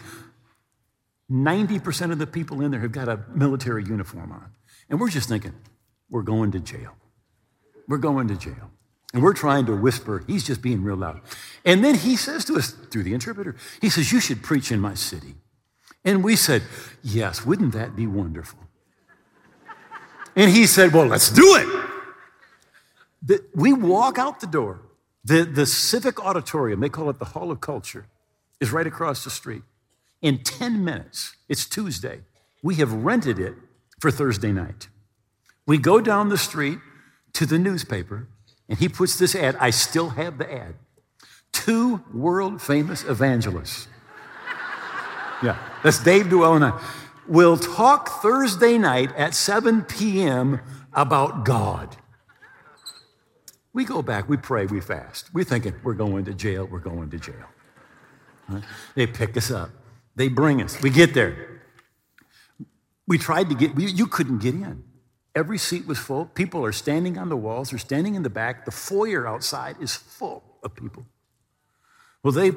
90% 1.30 2.12
of 2.12 2.20
the 2.20 2.28
people 2.28 2.62
in 2.62 2.72
there 2.72 2.80
have 2.80 2.92
got 2.92 3.10
a 3.10 3.20
military 3.34 3.84
uniform 3.84 4.32
on. 4.32 4.52
And 4.90 5.00
we're 5.00 5.10
just 5.10 5.28
thinking, 5.28 5.54
we're 6.10 6.22
going 6.22 6.52
to 6.52 6.60
jail. 6.60 6.96
We're 7.88 7.98
going 7.98 8.28
to 8.30 8.36
jail. 8.36 8.72
And 9.16 9.24
we're 9.24 9.34
trying 9.34 9.66
to 9.68 9.76
whisper, 9.78 10.26
he's 10.28 10.44
just 10.44 10.62
being 10.62 10.84
real 10.84 10.98
loud. 10.98 11.22
And 11.64 11.82
then 11.86 11.96
he 11.96 12.18
says 12.18 12.44
to 12.46 12.58
us 12.58 12.72
through 12.72 13.04
the 13.04 13.14
interpreter, 13.14 13.56
he 13.80 13.90
says, 13.90 14.12
You 14.12 14.20
should 14.20 14.44
preach 14.44 14.74
in 14.74 14.82
my 14.82 14.94
city. 14.94 15.36
And 16.04 16.22
we 16.22 16.36
said, 16.36 16.64
Yes, 17.02 17.46
wouldn't 17.46 17.72
that 17.72 17.96
be 17.96 18.08
wonderful? 18.08 18.60
And 20.36 20.52
he 20.52 20.68
said, 20.68 20.92
Well, 20.92 21.06
let's 21.06 21.30
do 21.30 21.56
it. 21.56 21.86
The, 23.24 23.46
we 23.56 23.72
walk 23.72 24.20
out 24.20 24.42
the 24.42 24.48
door. 24.48 24.82
The, 25.24 25.46
the 25.46 25.66
civic 25.66 26.22
auditorium, 26.22 26.82
they 26.82 26.90
call 26.90 27.10
it 27.10 27.18
the 27.18 27.26
Hall 27.26 27.52
of 27.52 27.62
Culture, 27.62 28.08
is 28.60 28.74
right 28.74 28.86
across 28.86 29.24
the 29.24 29.30
street. 29.30 29.64
In 30.22 30.40
10 30.44 30.84
minutes, 30.84 31.38
it's 31.48 31.66
Tuesday, 31.66 32.20
we 32.62 32.76
have 32.76 32.92
rented 32.92 33.40
it 33.40 33.54
for 34.02 34.12
Thursday 34.12 34.52
night. 34.52 34.90
We 35.66 35.78
go 35.78 36.02
down 36.02 36.28
the 36.28 36.38
street 36.38 36.80
to 37.32 37.46
the 37.46 37.58
newspaper 37.58 38.28
and 38.68 38.80
he 38.80 38.90
puts 38.90 39.18
this 39.18 39.36
ad, 39.36 39.56
I 39.60 39.70
still 39.70 40.10
have 40.10 40.38
the 40.38 40.52
ad. 40.52 40.76
Two 41.52 42.04
world 42.14 42.62
famous 42.62 43.04
evangelists. 43.04 43.88
Yeah, 45.44 45.58
that's 45.84 46.02
Dave 46.02 46.28
Duell 46.28 46.56
and 46.56 46.64
I. 46.64 46.82
Will 47.28 47.58
talk 47.58 48.22
Thursday 48.22 48.78
night 48.78 49.14
at 49.18 49.36
7 49.36 49.84
p.m. 49.84 50.62
about 50.94 51.44
God. 51.44 51.98
We 53.74 53.84
go 53.84 54.02
back, 54.02 54.30
we 54.30 54.38
pray, 54.38 54.66
we 54.66 54.80
fast. 54.80 55.34
We're 55.34 55.44
thinking, 55.44 55.76
we're 55.84 55.94
going 55.94 56.24
to 56.26 56.34
jail, 56.34 56.66
we're 56.66 56.80
going 56.80 57.10
to 57.10 57.20
jail. 57.20 57.46
Right? 58.48 58.64
They 58.96 59.08
pick 59.08 59.36
us 59.36 59.52
up, 59.52 59.72
they 60.16 60.30
bring 60.30 60.62
us, 60.62 60.82
we 60.82 60.90
get 60.90 61.14
there. 61.14 61.62
We 63.06 63.18
tried 63.18 63.50
to 63.50 63.56
get, 63.56 63.76
we, 63.76 63.92
you 63.92 64.08
couldn't 64.08 64.40
get 64.40 64.56
in. 64.56 64.86
Every 65.36 65.58
seat 65.58 65.86
was 65.86 66.00
full. 66.00 66.26
People 66.26 66.64
are 66.64 66.72
standing 66.72 67.18
on 67.18 67.28
the 67.28 67.36
walls, 67.36 67.72
they're 67.72 67.80
standing 67.80 68.16
in 68.16 68.24
the 68.24 68.30
back. 68.30 68.64
The 68.66 68.72
foyer 68.72 69.28
outside 69.28 69.76
is 69.82 69.94
full 69.94 70.44
of 70.64 70.74
people. 70.74 71.06
Well, 72.24 72.32
they 72.32 72.52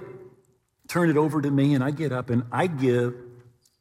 turn 0.87 1.11
it 1.11 1.17
over 1.17 1.43
to 1.43 1.51
me, 1.51 1.75
and 1.75 1.83
I 1.83 1.91
get 1.91 2.13
up 2.13 2.31
and 2.31 2.45
I 2.53 2.69
give 2.69 3.15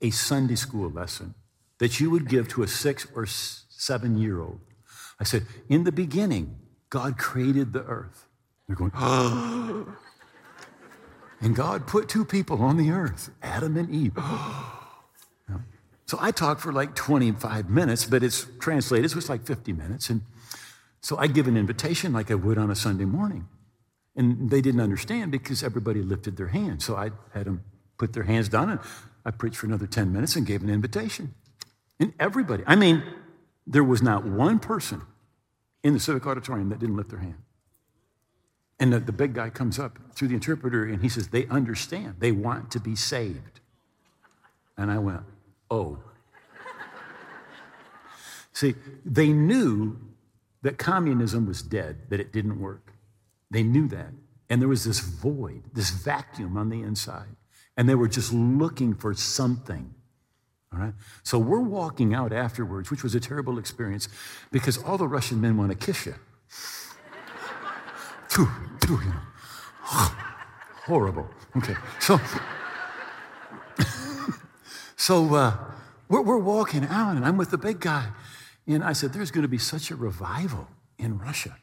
a 0.01 0.10
Sunday 0.10 0.56
school 0.56 0.89
lesson 0.89 1.36
that 1.77 2.00
you 2.00 2.10
would 2.10 2.27
give 2.27 2.48
to 2.50 2.63
a 2.63 2.68
six 2.68 3.08
or 3.16 3.25
seven 3.27 4.18
year 4.18 4.42
old. 4.42 4.60
I 5.20 5.24
said, 5.24 5.46
In 5.70 5.84
the 5.84 5.92
beginning, 5.92 6.58
God 6.89 7.18
created 7.18 7.74
the 7.74 7.84
earth. 7.84 8.27
They're 8.68 8.75
going, 8.75 8.92
and 11.42 11.56
God 11.56 11.88
put 11.88 12.10
two 12.10 12.25
people 12.25 12.62
on 12.62 12.77
the 12.77 12.92
earth, 12.92 13.30
Adam 13.42 13.77
and 13.77 13.89
Eve. 13.89 14.18
So 16.08 16.18
I 16.22 16.32
talk 16.32 16.60
for 16.60 16.72
like 16.72 16.96
25 16.96 17.70
minutes, 17.70 18.06
but 18.06 18.24
it's 18.24 18.48
translated, 18.60 19.12
so 19.12 19.18
it's 19.18 19.30
like 19.30 19.46
50 19.46 19.74
minutes. 19.74 20.10
And 20.10 20.22
so 21.02 21.18
I 21.18 21.28
give 21.28 21.48
an 21.48 21.58
invitation 21.58 22.14
like 22.14 22.32
I 22.32 22.36
would 22.36 22.58
on 22.58 22.72
a 22.72 22.76
Sunday 22.76 23.06
morning. 23.06 23.48
And 24.16 24.50
they 24.50 24.62
didn't 24.62 24.80
understand 24.80 25.32
because 25.32 25.64
everybody 25.64 26.02
lifted 26.02 26.38
their 26.38 26.48
hands. 26.48 26.86
So 26.86 26.96
I 26.96 27.12
had 27.34 27.46
them 27.46 27.64
put 27.98 28.14
their 28.14 28.24
hands 28.24 28.48
down 28.50 28.70
and 28.70 28.80
I 29.26 29.32
preached 29.32 29.58
for 29.58 29.68
another 29.68 29.86
10 29.86 30.12
minutes 30.12 30.36
and 30.36 30.46
gave 30.46 30.64
an 30.64 30.70
invitation. 30.70 31.34
And 32.00 32.14
everybody, 32.20 32.64
I 32.66 32.76
mean, 32.76 33.04
there 33.68 33.84
was 33.84 34.02
not 34.02 34.26
one 34.26 34.60
person 34.60 35.02
in 35.84 35.94
the 35.94 36.00
civic 36.00 36.26
auditorium 36.26 36.70
that 36.70 36.80
didn't 36.80 36.96
lift 36.96 37.10
their 37.10 37.20
hand. 37.20 37.38
And 38.80 38.94
the, 38.94 39.00
the 39.00 39.12
big 39.12 39.34
guy 39.34 39.50
comes 39.50 39.78
up 39.78 40.00
through 40.14 40.30
the 40.30 40.36
interpreter 40.36 40.86
and 40.86 41.02
he 41.02 41.10
says, 41.10 41.30
They 41.30 41.48
understand. 41.48 42.16
They 42.20 42.32
want 42.32 42.72
to 42.72 42.80
be 42.80 42.96
saved. 42.96 43.60
And 44.78 44.92
I 44.92 45.00
went, 45.00 45.24
Oh. 45.70 46.00
See, 48.54 48.76
they 49.06 49.28
knew 49.30 50.00
that 50.64 50.78
communism 50.78 51.46
was 51.46 51.62
dead, 51.62 52.10
that 52.10 52.20
it 52.20 52.34
didn't 52.34 52.60
work. 52.60 52.94
They 53.52 53.64
knew 53.64 53.88
that. 53.90 54.10
And 54.50 54.62
there 54.62 54.70
was 54.70 54.84
this 54.84 55.00
void, 55.00 55.64
this 55.74 55.92
vacuum 55.92 56.58
on 56.58 56.70
the 56.70 56.82
inside. 56.82 57.36
And 57.76 57.88
they 57.88 57.96
were 57.96 58.08
just 58.08 58.34
looking 58.34 58.96
for 58.96 59.14
something. 59.14 59.94
All 60.74 60.80
right? 60.80 60.94
So 61.24 61.38
we're 61.38 61.60
walking 61.60 62.14
out 62.14 62.34
afterwards, 62.34 62.90
which 62.90 63.04
was 63.04 63.14
a 63.14 63.20
terrible 63.20 63.60
experience 63.60 64.10
because 64.52 64.78
all 64.84 64.98
the 64.98 65.08
Russian 65.08 65.40
men 65.40 65.58
want 65.58 65.72
to 65.72 65.78
kiss 65.78 66.06
you. 66.06 66.16
Horrible. 70.88 71.28
Okay. 71.58 71.76
So, 72.00 72.20
so 75.08 75.34
uh, 75.36 75.56
we're, 76.10 76.22
we're 76.22 76.38
walking 76.38 76.84
out, 76.84 77.16
and 77.16 77.24
I'm 77.24 77.38
with 77.38 77.50
the 77.50 77.58
big 77.58 77.80
guy. 77.80 78.10
And 78.68 78.84
I 78.84 78.92
said, 78.92 79.14
There's 79.14 79.32
going 79.32 79.44
to 79.44 79.48
be 79.48 79.58
such 79.58 79.90
a 79.90 79.96
revival 79.96 80.68
in 81.00 81.18
Russia. 81.18 81.56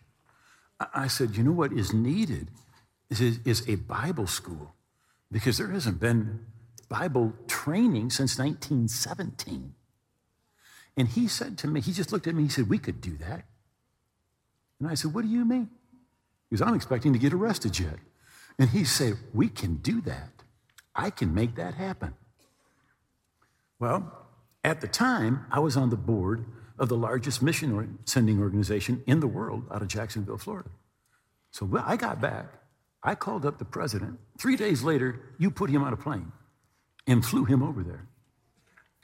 I 0.94 1.08
said, 1.08 1.36
You 1.36 1.42
know 1.42 1.52
what 1.52 1.70
is 1.70 1.92
needed 1.92 2.48
is, 3.10 3.20
is 3.20 3.68
a 3.68 3.74
Bible 3.74 4.26
school 4.26 4.74
because 5.30 5.58
there 5.58 5.68
hasn't 5.68 6.00
been 6.00 6.46
Bible 6.88 7.34
training 7.46 8.08
since 8.08 8.38
1917. 8.38 9.74
And 10.96 11.08
he 11.08 11.28
said 11.28 11.58
to 11.58 11.66
me, 11.66 11.82
he 11.82 11.92
just 11.92 12.12
looked 12.12 12.26
at 12.26 12.34
me, 12.34 12.44
he 12.44 12.48
said, 12.48 12.70
We 12.70 12.78
could 12.78 13.02
do 13.02 13.14
that. 13.18 13.44
And 14.80 14.88
I 14.88 14.94
said, 14.94 15.12
What 15.12 15.20
do 15.20 15.28
you 15.28 15.44
mean? 15.44 15.68
Because 16.48 16.66
I'm 16.66 16.74
expecting 16.74 17.12
to 17.12 17.18
get 17.18 17.34
arrested 17.34 17.78
yet. 17.78 17.98
And 18.58 18.70
he 18.70 18.84
said, 18.84 19.18
We 19.34 19.50
can 19.50 19.74
do 19.74 20.00
that. 20.00 20.30
I 20.94 21.10
can 21.10 21.34
make 21.34 21.56
that 21.56 21.74
happen. 21.74 22.14
Well, 23.78 24.26
at 24.62 24.80
the 24.80 24.88
time, 24.88 25.46
I 25.50 25.58
was 25.60 25.76
on 25.76 25.90
the 25.90 25.96
board 25.96 26.44
of 26.78 26.88
the 26.88 26.96
largest 26.96 27.42
mission 27.42 27.98
sending 28.04 28.40
organization 28.40 29.02
in 29.06 29.20
the 29.20 29.26
world 29.26 29.64
out 29.70 29.82
of 29.82 29.88
Jacksonville, 29.88 30.38
Florida. 30.38 30.70
So 31.50 31.66
when 31.66 31.82
I 31.82 31.96
got 31.96 32.20
back. 32.20 32.46
I 33.04 33.14
called 33.14 33.44
up 33.44 33.58
the 33.58 33.66
president. 33.66 34.18
Three 34.38 34.56
days 34.56 34.82
later, 34.82 35.20
you 35.38 35.50
put 35.50 35.68
him 35.68 35.84
on 35.84 35.92
a 35.92 35.96
plane 35.96 36.32
and 37.06 37.24
flew 37.24 37.44
him 37.44 37.62
over 37.62 37.82
there. 37.82 38.08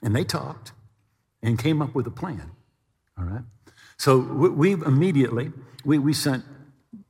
And 0.01 0.15
they 0.15 0.23
talked 0.23 0.71
and 1.43 1.59
came 1.59 1.81
up 1.81 1.93
with 1.93 2.07
a 2.07 2.11
plan. 2.11 2.51
All 3.17 3.25
right? 3.25 3.43
So 3.97 4.17
we 4.17 4.71
immediately, 4.71 5.51
we, 5.85 5.99
we 5.99 6.13
sent 6.13 6.43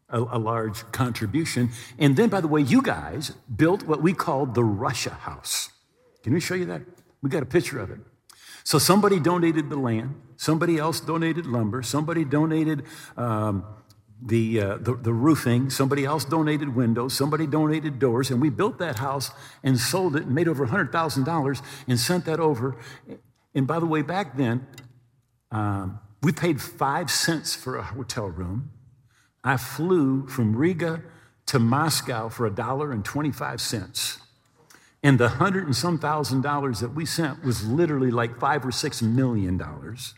a, 0.09 0.19
a, 0.19 0.37
large 0.37 0.83
contribution. 0.91 1.69
And 1.97 2.17
then, 2.17 2.27
by 2.27 2.41
the 2.41 2.49
way, 2.49 2.59
you 2.59 2.81
guys 2.81 3.31
built 3.55 3.83
what 3.83 4.01
we 4.01 4.11
called 4.11 4.53
the 4.55 4.63
Russia 4.63 5.11
House. 5.11 5.69
Can 6.23 6.33
we 6.33 6.41
show 6.41 6.55
you 6.55 6.65
that? 6.65 6.81
We 7.21 7.29
got 7.29 7.43
a 7.43 7.47
picture 7.47 7.79
of 7.79 7.91
it. 7.91 7.99
So 8.63 8.77
somebody 8.77 9.19
donated 9.19 9.69
the 9.69 9.75
land, 9.75 10.21
somebody 10.37 10.77
else 10.77 10.99
donated 10.99 11.45
lumber, 11.45 11.81
somebody 11.81 12.23
donated 12.23 12.83
um, 13.17 13.65
the, 14.23 14.61
uh, 14.61 14.77
the, 14.77 14.93
the, 14.93 15.13
roofing, 15.13 15.69
somebody 15.71 16.05
else 16.05 16.25
donated 16.25 16.75
windows, 16.75 17.13
somebody 17.13 17.47
donated 17.47 17.97
doors, 17.97 18.29
and 18.29 18.39
we 18.39 18.49
built 18.49 18.77
that 18.77 18.99
house 18.99 19.31
and 19.63 19.79
sold 19.79 20.15
it 20.15 20.23
and 20.23 20.35
made 20.35 20.47
over 20.47 20.67
$100,000 20.67 21.61
and 21.87 21.99
sent 21.99 22.25
that 22.25 22.39
over. 22.39 22.77
And 23.55 23.65
by 23.65 23.79
the 23.79 23.87
way, 23.87 24.03
back 24.03 24.37
then, 24.37 24.67
um, 25.49 25.99
we 26.21 26.31
paid 26.31 26.61
five 26.61 27.09
cents 27.09 27.55
for 27.55 27.77
a 27.77 27.83
hotel 27.83 28.27
room. 28.27 28.71
I 29.43 29.57
flew 29.57 30.27
from 30.27 30.55
Riga 30.55 31.01
to 31.47 31.57
Moscow 31.57 32.29
for 32.29 32.45
a 32.45 32.51
dollar 32.51 32.91
and 32.91 33.03
25 33.03 33.59
cents. 33.59 34.20
And 35.03 35.19
the 35.19 35.29
hundred 35.29 35.65
and 35.65 35.75
some 35.75 35.97
thousand 35.97 36.41
dollars 36.41 36.79
that 36.79 36.93
we 36.93 37.05
sent 37.05 37.43
was 37.43 37.65
literally 37.67 38.11
like 38.11 38.39
five 38.39 38.65
or 38.65 38.71
six 38.71 39.01
million 39.01 39.57
dollars. 39.57 40.13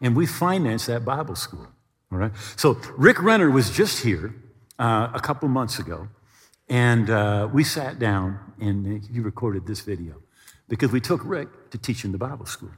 And 0.00 0.14
we 0.14 0.26
financed 0.26 0.86
that 0.86 1.04
Bible 1.04 1.34
school. 1.34 1.66
All 2.12 2.18
right. 2.18 2.32
So 2.56 2.78
Rick 2.96 3.20
Renner 3.20 3.50
was 3.50 3.70
just 3.70 4.02
here 4.02 4.34
uh, 4.78 5.10
a 5.12 5.20
couple 5.20 5.48
months 5.48 5.78
ago, 5.78 6.08
and 6.68 7.10
uh, 7.10 7.48
we 7.52 7.64
sat 7.64 7.98
down 7.98 8.38
and 8.60 9.04
he 9.12 9.20
recorded 9.20 9.66
this 9.66 9.80
video 9.80 10.22
because 10.68 10.92
we 10.92 11.00
took 11.00 11.24
Rick 11.24 11.70
to 11.70 11.78
teach 11.78 12.04
in 12.04 12.12
the 12.12 12.18
Bible 12.18 12.46
school. 12.46 12.70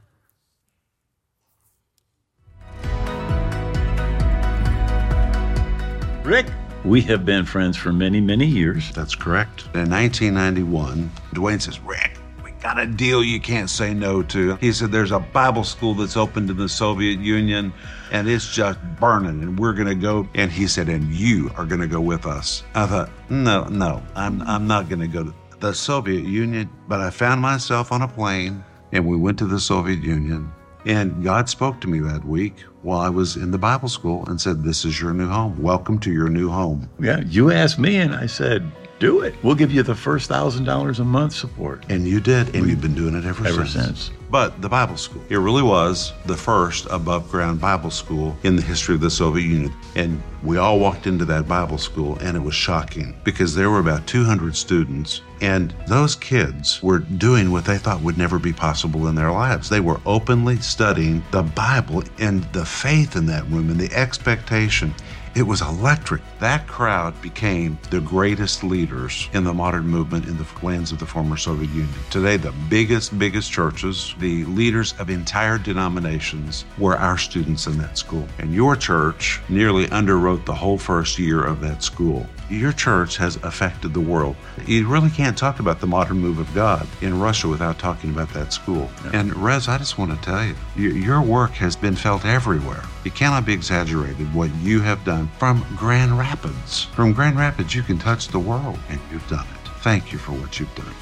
Rick, 6.23 6.47
we 6.83 7.01
have 7.01 7.25
been 7.25 7.45
friends 7.45 7.77
for 7.77 7.93
many, 7.93 8.19
many 8.19 8.45
years. 8.45 8.91
That's 8.93 9.15
correct. 9.15 9.65
In 9.73 9.89
1991, 9.89 11.11
Duane 11.33 11.59
says, 11.59 11.79
Rick, 11.81 12.17
we 12.43 12.51
got 12.53 12.79
a 12.79 12.87
deal 12.87 13.23
you 13.23 13.39
can't 13.39 13.69
say 13.69 13.93
no 13.93 14.23
to. 14.23 14.55
He 14.55 14.71
said, 14.71 14.91
There's 14.91 15.11
a 15.11 15.19
Bible 15.19 15.63
school 15.63 15.93
that's 15.93 16.17
opened 16.17 16.49
in 16.49 16.57
the 16.57 16.69
Soviet 16.69 17.19
Union 17.19 17.73
and 18.11 18.27
it's 18.27 18.53
just 18.53 18.79
burning 18.99 19.41
and 19.43 19.59
we're 19.59 19.73
going 19.73 19.87
to 19.87 19.95
go. 19.95 20.27
And 20.33 20.51
he 20.51 20.67
said, 20.67 20.89
And 20.89 21.11
you 21.13 21.51
are 21.55 21.65
going 21.65 21.81
to 21.81 21.87
go 21.87 22.01
with 22.01 22.25
us. 22.25 22.63
I 22.73 22.87
thought, 22.87 23.09
No, 23.29 23.65
no, 23.65 24.01
I'm, 24.15 24.41
I'm 24.43 24.65
not 24.65 24.89
going 24.89 25.01
to 25.01 25.07
go 25.07 25.25
to 25.25 25.33
the 25.59 25.73
Soviet 25.73 26.25
Union. 26.25 26.69
But 26.87 26.99
I 26.99 27.11
found 27.11 27.41
myself 27.41 27.91
on 27.91 28.01
a 28.01 28.07
plane 28.07 28.63
and 28.91 29.05
we 29.05 29.17
went 29.17 29.37
to 29.39 29.45
the 29.45 29.59
Soviet 29.59 29.99
Union. 29.99 30.51
And 30.85 31.23
God 31.23 31.47
spoke 31.49 31.79
to 31.81 31.87
me 31.87 31.99
that 31.99 32.25
week 32.25 32.61
while 32.81 32.99
I 32.99 33.09
was 33.09 33.35
in 33.35 33.51
the 33.51 33.57
Bible 33.57 33.89
school 33.89 34.25
and 34.27 34.41
said, 34.41 34.63
This 34.63 34.83
is 34.83 34.99
your 34.99 35.13
new 35.13 35.29
home. 35.29 35.61
Welcome 35.61 35.99
to 35.99 36.11
your 36.11 36.29
new 36.29 36.49
home. 36.49 36.89
Yeah, 36.99 37.21
you 37.21 37.51
asked 37.51 37.77
me, 37.77 37.97
and 37.97 38.15
I 38.15 38.25
said, 38.25 38.71
do 39.01 39.21
it. 39.21 39.33
We'll 39.43 39.55
give 39.55 39.71
you 39.71 39.81
the 39.81 39.95
first 39.95 40.29
thousand 40.29 40.65
dollars 40.65 40.99
a 40.99 41.03
month 41.03 41.33
support. 41.33 41.83
And 41.89 42.07
you 42.07 42.19
did, 42.19 42.53
and 42.55 42.63
we, 42.63 42.69
you've 42.69 42.81
been 42.81 42.93
doing 42.93 43.15
it 43.15 43.25
ever, 43.25 43.45
ever 43.47 43.65
since. 43.65 44.03
since. 44.03 44.11
But 44.31 44.61
the 44.61 44.69
Bible 44.69 44.95
school, 44.95 45.21
it 45.27 45.35
really 45.35 45.61
was 45.61 46.13
the 46.25 46.37
first 46.37 46.87
above 46.89 47.29
ground 47.29 47.59
Bible 47.59 47.91
school 47.91 48.37
in 48.43 48.55
the 48.55 48.61
history 48.61 48.95
of 48.95 49.01
the 49.01 49.09
Soviet 49.09 49.45
Union. 49.45 49.73
And 49.95 50.23
we 50.41 50.57
all 50.57 50.79
walked 50.79 51.05
into 51.05 51.25
that 51.25 51.49
Bible 51.49 51.77
school, 51.77 52.17
and 52.19 52.37
it 52.37 52.39
was 52.39 52.55
shocking 52.55 53.13
because 53.25 53.53
there 53.53 53.69
were 53.69 53.79
about 53.79 54.07
200 54.07 54.55
students, 54.55 55.21
and 55.41 55.75
those 55.85 56.15
kids 56.15 56.81
were 56.81 56.99
doing 56.99 57.51
what 57.51 57.65
they 57.65 57.77
thought 57.77 58.01
would 58.03 58.17
never 58.17 58.39
be 58.39 58.53
possible 58.53 59.07
in 59.07 59.15
their 59.15 59.33
lives. 59.33 59.67
They 59.67 59.81
were 59.81 59.99
openly 60.05 60.55
studying 60.61 61.21
the 61.31 61.43
Bible 61.43 62.01
and 62.17 62.45
the 62.53 62.65
faith 62.65 63.17
in 63.17 63.25
that 63.25 63.45
room 63.49 63.69
and 63.69 63.79
the 63.79 63.93
expectation. 63.93 64.95
It 65.33 65.43
was 65.43 65.61
electric. 65.61 66.21
That 66.39 66.67
crowd 66.67 67.19
became 67.21 67.79
the 67.89 68.01
greatest 68.01 68.65
leaders 68.65 69.29
in 69.31 69.45
the 69.45 69.53
modern 69.53 69.87
movement 69.87 70.27
in 70.27 70.37
the 70.37 70.45
lands 70.61 70.91
of 70.91 70.99
the 70.99 71.05
former 71.05 71.37
Soviet 71.37 71.69
Union. 71.69 71.87
Today, 72.09 72.35
the 72.35 72.51
biggest, 72.69 73.17
biggest 73.17 73.49
churches, 73.49 74.13
the 74.19 74.43
leaders 74.45 74.93
of 74.99 75.09
entire 75.09 75.57
denominations 75.57 76.65
were 76.77 76.97
our 76.97 77.17
students 77.17 77.65
in 77.65 77.77
that 77.77 77.97
school. 77.97 78.27
And 78.39 78.53
your 78.53 78.75
church 78.75 79.39
nearly 79.47 79.87
underwrote 79.87 80.43
the 80.45 80.53
whole 80.53 80.77
first 80.77 81.17
year 81.17 81.41
of 81.41 81.61
that 81.61 81.81
school 81.81 82.27
your 82.51 82.73
church 82.73 83.17
has 83.17 83.37
affected 83.37 83.93
the 83.93 83.99
world. 83.99 84.35
You 84.65 84.87
really 84.87 85.09
can't 85.09 85.37
talk 85.37 85.59
about 85.59 85.79
the 85.79 85.87
modern 85.87 86.17
move 86.19 86.37
of 86.37 86.53
God 86.53 86.87
in 87.01 87.19
Russia 87.19 87.47
without 87.47 87.79
talking 87.79 88.11
about 88.11 88.29
that 88.33 88.51
school. 88.51 88.89
Yeah. 89.05 89.11
And 89.13 89.35
Res, 89.35 89.67
I 89.67 89.77
just 89.77 89.97
want 89.97 90.11
to 90.11 90.21
tell 90.21 90.45
you, 90.45 90.55
your 90.75 91.21
work 91.21 91.51
has 91.51 91.75
been 91.75 91.95
felt 91.95 92.25
everywhere. 92.25 92.83
It 93.05 93.15
cannot 93.15 93.45
be 93.45 93.53
exaggerated 93.53 94.33
what 94.33 94.53
you 94.55 94.81
have 94.81 95.03
done 95.05 95.20
from 95.37 95.65
Grand 95.75 96.17
Rapids. 96.17 96.85
From 96.85 97.13
Grand 97.13 97.37
Rapids, 97.37 97.75
you 97.75 97.83
can 97.83 97.97
touch 97.97 98.27
the 98.29 98.39
world, 98.39 98.79
and 98.89 98.99
you've 99.11 99.27
done 99.27 99.45
it. 99.45 99.69
Thank 99.81 100.11
you 100.11 100.17
for 100.17 100.31
what 100.33 100.59
you've 100.59 100.73
done. 100.75 100.93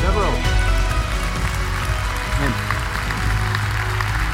Several. 0.00 0.32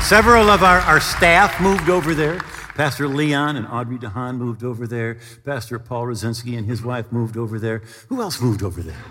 Several 0.03 0.49
of 0.49 0.63
our, 0.63 0.79
our 0.81 1.01
staff 1.01 1.61
moved 1.61 1.91
over 1.91 2.15
there. 2.15 2.41
Pastor 2.75 3.09
Leon 3.09 3.57
and 3.57 3.67
Audrey 3.67 3.99
DeHaan 3.99 4.39
moved 4.39 4.63
over 4.63 4.87
there. 4.87 5.19
Pastor 5.45 5.79
Paul 5.79 6.07
Rosinski 6.07 6.57
and 6.57 6.67
his 6.67 6.83
wife 6.83 7.13
moved 7.13 7.37
over 7.37 7.59
there. 7.59 7.83
Who 8.09 8.23
else 8.23 8.41
moved 8.41 8.63
over 8.63 8.81
there? 8.81 9.05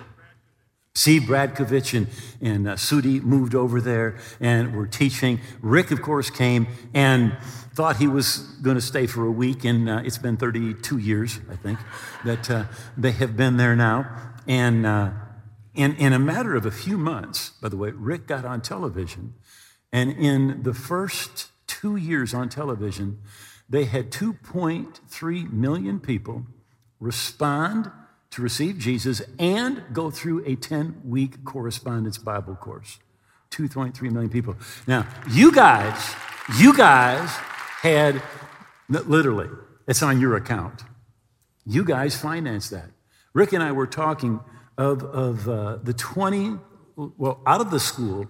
Steve 0.95 1.23
Bradkovich 1.23 1.95
and, 1.95 2.07
and 2.41 2.67
uh, 2.67 2.73
Sudi 2.73 3.21
moved 3.21 3.53
over 3.53 3.79
there 3.79 4.17
and 4.39 4.75
were 4.75 4.87
teaching. 4.87 5.39
Rick, 5.61 5.91
of 5.91 6.01
course, 6.01 6.31
came 6.31 6.65
and 6.95 7.37
thought 7.77 7.97
he 7.97 8.07
was 8.07 8.39
going 8.63 8.73
to 8.73 8.81
stay 8.81 9.05
for 9.05 9.23
a 9.23 9.31
week, 9.31 9.63
and 9.63 9.87
uh, 9.87 10.01
it's 10.03 10.17
been 10.17 10.35
32 10.35 10.97
years, 10.97 11.39
I 11.47 11.55
think, 11.55 11.77
that 12.25 12.49
uh, 12.49 12.63
they 12.97 13.11
have 13.11 13.37
been 13.37 13.57
there 13.57 13.75
now. 13.75 14.33
And 14.47 14.83
uh, 14.83 15.11
in, 15.75 15.95
in 15.97 16.11
a 16.11 16.17
matter 16.17 16.55
of 16.55 16.65
a 16.65 16.71
few 16.71 16.97
months, 16.97 17.51
by 17.61 17.69
the 17.69 17.77
way, 17.77 17.91
Rick 17.91 18.25
got 18.25 18.45
on 18.45 18.61
television, 18.61 19.35
and 19.93 20.11
in 20.11 20.63
the 20.63 20.73
first 20.73 21.51
two 21.67 21.95
years 21.95 22.33
on 22.33 22.49
television, 22.49 23.19
they 23.69 23.85
had 23.85 24.09
2.3 24.09 25.53
million 25.53 25.99
people 25.99 26.47
respond 26.99 27.91
to 28.31 28.41
receive 28.41 28.79
Jesus 28.79 29.21
and 29.37 29.83
go 29.93 30.09
through 30.09 30.43
a 30.47 30.55
10 30.55 31.01
week 31.05 31.45
correspondence 31.45 32.17
Bible 32.17 32.55
course. 32.55 32.97
2.3 33.51 34.01
million 34.11 34.31
people. 34.31 34.55
Now, 34.87 35.05
you 35.29 35.51
guys, 35.51 36.15
you 36.57 36.75
guys 36.75 37.29
had 37.81 38.21
literally, 38.89 39.49
it's 39.87 40.01
on 40.01 40.19
your 40.19 40.35
account. 40.35 40.83
You 41.65 41.83
guys 41.83 42.15
financed 42.15 42.71
that. 42.71 42.89
Rick 43.33 43.53
and 43.53 43.61
I 43.61 43.71
were 43.71 43.87
talking 43.87 44.39
of, 44.77 45.03
of 45.03 45.47
uh, 45.47 45.77
the 45.77 45.93
20, 45.93 46.57
well, 46.95 47.41
out 47.45 47.61
of 47.61 47.71
the 47.71 47.79
school, 47.79 48.27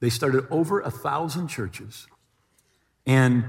they 0.00 0.10
started 0.10 0.46
over 0.50 0.80
a 0.80 0.90
thousand 0.90 1.48
churches. 1.48 2.06
And 3.06 3.44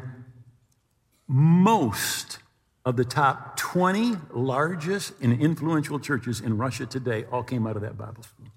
most 1.28 2.40
of 2.86 2.98
the 2.98 3.06
top 3.06 3.58
20 3.58 4.16
largest 4.32 5.14
and 5.22 5.42
influential 5.42 6.00
churches 6.00 6.40
in 6.40 6.58
Russia 6.58 6.86
today 6.86 7.26
all 7.32 7.44
came 7.44 7.66
out 7.66 7.76
of 7.76 7.82
that 7.82 7.98
Bible 7.98 8.24
school. 8.24 8.48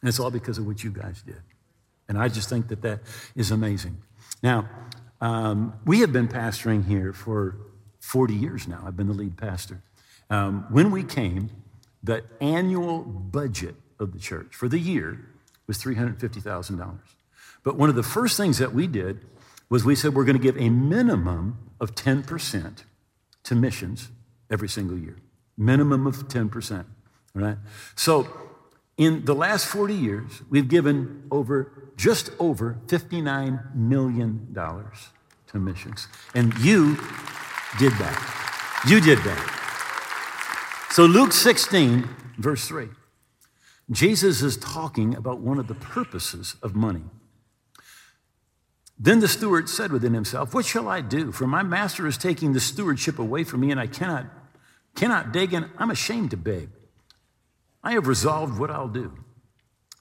And 0.00 0.08
it's 0.08 0.20
all 0.20 0.30
because 0.30 0.58
of 0.58 0.66
what 0.66 0.84
you 0.84 0.90
guys 0.90 1.22
did. 1.22 1.40
And 2.08 2.18
I 2.18 2.28
just 2.28 2.50
think 2.50 2.68
that 2.68 2.82
that 2.82 3.00
is 3.34 3.50
amazing. 3.50 3.96
Now, 4.42 4.68
um, 5.24 5.72
we 5.86 6.00
have 6.00 6.12
been 6.12 6.28
pastoring 6.28 6.86
here 6.86 7.14
for 7.14 7.56
40 8.00 8.34
years 8.34 8.68
now. 8.68 8.84
I've 8.86 8.94
been 8.94 9.06
the 9.06 9.14
lead 9.14 9.38
pastor. 9.38 9.82
Um, 10.28 10.66
when 10.68 10.90
we 10.90 11.02
came, 11.02 11.48
the 12.02 12.24
annual 12.42 13.00
budget 13.00 13.74
of 13.98 14.12
the 14.12 14.18
church 14.18 14.54
for 14.54 14.68
the 14.68 14.78
year 14.78 15.18
was 15.66 15.78
$350,000. 15.78 16.98
But 17.62 17.76
one 17.78 17.88
of 17.88 17.94
the 17.94 18.02
first 18.02 18.36
things 18.36 18.58
that 18.58 18.74
we 18.74 18.86
did 18.86 19.24
was 19.70 19.82
we 19.82 19.94
said 19.94 20.14
we're 20.14 20.26
going 20.26 20.36
to 20.36 20.42
give 20.42 20.58
a 20.58 20.68
minimum 20.68 21.70
of 21.80 21.94
10% 21.94 22.82
to 23.44 23.54
missions 23.54 24.10
every 24.50 24.68
single 24.68 24.98
year. 24.98 25.16
Minimum 25.56 26.06
of 26.06 26.28
10%. 26.28 26.80
All 26.80 26.84
right? 27.34 27.56
So, 27.96 28.28
in 28.98 29.24
the 29.24 29.34
last 29.34 29.66
40 29.66 29.94
years, 29.94 30.42
we've 30.50 30.68
given 30.68 31.26
over 31.30 31.92
just 31.96 32.30
over 32.38 32.78
$59 32.86 33.74
million 33.74 34.54
to 35.54 35.60
missions. 35.60 36.08
And 36.34 36.52
you 36.58 36.96
did 37.78 37.92
that. 37.92 38.82
You 38.86 39.00
did 39.00 39.18
that. 39.20 39.50
So, 40.90 41.06
Luke 41.06 41.32
16, 41.32 42.08
verse 42.38 42.68
3, 42.68 42.88
Jesus 43.90 44.42
is 44.42 44.56
talking 44.56 45.14
about 45.14 45.40
one 45.40 45.58
of 45.58 45.66
the 45.66 45.74
purposes 45.74 46.56
of 46.62 46.74
money. 46.74 47.04
Then 48.98 49.20
the 49.20 49.28
steward 49.28 49.68
said 49.68 49.90
within 49.90 50.14
himself, 50.14 50.54
What 50.54 50.66
shall 50.66 50.88
I 50.88 51.00
do? 51.00 51.32
For 51.32 51.46
my 51.46 51.62
master 51.62 52.06
is 52.06 52.16
taking 52.16 52.52
the 52.52 52.60
stewardship 52.60 53.18
away 53.18 53.44
from 53.44 53.60
me, 53.60 53.70
and 53.70 53.80
I 53.80 53.86
cannot, 53.86 54.26
cannot 54.94 55.32
dig, 55.32 55.52
and 55.52 55.70
I'm 55.78 55.90
ashamed 55.90 56.30
to 56.30 56.36
beg. 56.36 56.68
I 57.82 57.92
have 57.92 58.06
resolved 58.06 58.58
what 58.58 58.70
I'll 58.70 58.88
do, 58.88 59.12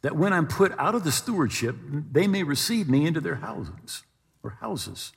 that 0.03 0.15
when 0.15 0.31
I'm 0.31 0.47
put 0.47 0.77
out 0.77 0.95
of 0.95 1.03
the 1.03 1.11
stewardship, 1.11 1.75
they 2.11 2.27
may 2.27 2.43
receive 2.43 2.87
me 2.87 3.05
into 3.05 3.19
their 3.19 3.35
houses 3.35 4.03
or 4.43 4.51
houses. 4.61 5.11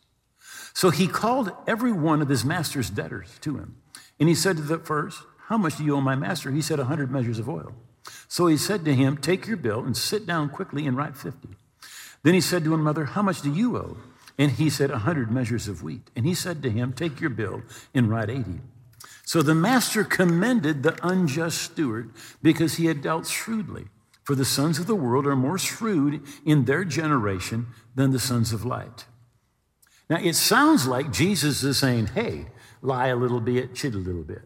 So 0.76 0.90
he 0.90 1.08
called 1.08 1.52
every 1.66 1.90
one 1.90 2.20
of 2.20 2.28
his 2.28 2.44
master's 2.44 2.90
debtors 2.90 3.38
to 3.40 3.56
him. 3.56 3.76
And 4.20 4.28
he 4.28 4.34
said 4.34 4.58
to 4.58 4.62
the 4.62 4.76
first, 4.76 5.22
How 5.46 5.56
much 5.56 5.78
do 5.78 5.84
you 5.84 5.96
owe 5.96 6.02
my 6.02 6.16
master? 6.16 6.50
He 6.50 6.60
said, 6.60 6.78
A 6.78 6.84
hundred 6.84 7.10
measures 7.10 7.38
of 7.38 7.48
oil. 7.48 7.72
So 8.28 8.46
he 8.46 8.58
said 8.58 8.84
to 8.84 8.94
him, 8.94 9.16
Take 9.16 9.46
your 9.46 9.56
bill 9.56 9.82
and 9.82 9.96
sit 9.96 10.26
down 10.26 10.50
quickly 10.50 10.86
and 10.86 10.94
write 10.94 11.16
fifty. 11.16 11.48
Then 12.24 12.34
he 12.34 12.42
said 12.42 12.62
to 12.64 12.74
another, 12.74 13.06
How 13.06 13.22
much 13.22 13.40
do 13.40 13.50
you 13.50 13.74
owe? 13.78 13.96
And 14.36 14.50
he 14.50 14.68
said, 14.68 14.90
A 14.90 14.98
hundred 14.98 15.30
measures 15.30 15.66
of 15.66 15.82
wheat. 15.82 16.10
And 16.14 16.26
he 16.26 16.34
said 16.34 16.62
to 16.62 16.70
him, 16.70 16.92
Take 16.92 17.22
your 17.22 17.30
bill 17.30 17.62
and 17.94 18.10
write 18.10 18.28
eighty. 18.28 18.60
So 19.24 19.40
the 19.40 19.54
master 19.54 20.04
commended 20.04 20.82
the 20.82 20.98
unjust 21.02 21.56
steward 21.56 22.10
because 22.42 22.74
he 22.74 22.84
had 22.84 23.00
dealt 23.00 23.26
shrewdly. 23.26 23.86
For 24.24 24.34
the 24.34 24.44
sons 24.44 24.78
of 24.78 24.86
the 24.86 24.94
world 24.94 25.26
are 25.26 25.36
more 25.36 25.56
shrewd 25.56 26.20
in 26.44 26.66
their 26.66 26.84
generation 26.84 27.68
than 27.94 28.10
the 28.10 28.20
sons 28.20 28.52
of 28.52 28.66
light. 28.66 29.06
Now, 30.08 30.18
it 30.18 30.34
sounds 30.34 30.86
like 30.86 31.12
Jesus 31.12 31.62
is 31.62 31.78
saying, 31.78 32.08
hey, 32.08 32.46
lie 32.80 33.08
a 33.08 33.16
little 33.16 33.40
bit, 33.40 33.74
cheat 33.74 33.94
a 33.94 33.98
little 33.98 34.22
bit. 34.22 34.42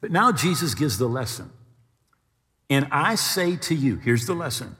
But 0.00 0.10
now 0.10 0.32
Jesus 0.32 0.74
gives 0.74 0.98
the 0.98 1.08
lesson. 1.08 1.50
And 2.70 2.86
I 2.90 3.14
say 3.14 3.56
to 3.56 3.74
you, 3.74 3.96
here's 3.96 4.26
the 4.26 4.34
lesson 4.34 4.76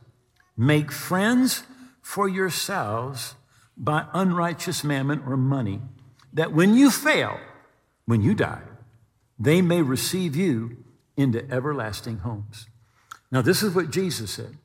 make 0.57 0.93
friends 0.93 1.63
for 2.03 2.29
yourselves 2.29 3.35
by 3.77 4.05
unrighteous 4.13 4.83
mammon 4.83 5.23
or 5.27 5.37
money, 5.37 5.81
that 6.33 6.53
when 6.53 6.75
you 6.75 6.91
fail, 6.91 7.39
when 8.07 8.21
you 8.23 8.35
die, 8.35 8.63
they 9.39 9.63
may 9.63 9.83
receive 9.83 10.35
you 10.35 10.85
into 11.17 11.49
everlasting 11.51 12.19
homes. 12.19 12.67
Now, 13.31 13.43
this 13.43 13.63
is 13.63 13.75
what 13.75 13.91
Jesus 13.91 14.31
said. 14.31 14.57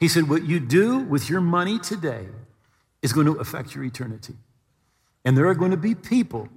He 0.00 0.08
said, 0.08 0.28
What 0.28 0.44
you 0.44 0.60
do 0.60 0.98
with 0.98 1.28
your 1.28 1.40
money 1.40 1.78
today 1.78 2.26
is 3.02 3.12
going 3.12 3.26
to 3.26 3.34
affect 3.34 3.74
your 3.74 3.84
eternity. 3.84 4.34
And 5.24 5.36
there 5.36 5.46
are 5.46 5.54
going 5.54 5.70
to 5.70 5.76
be 5.76 5.94
people 5.94 6.48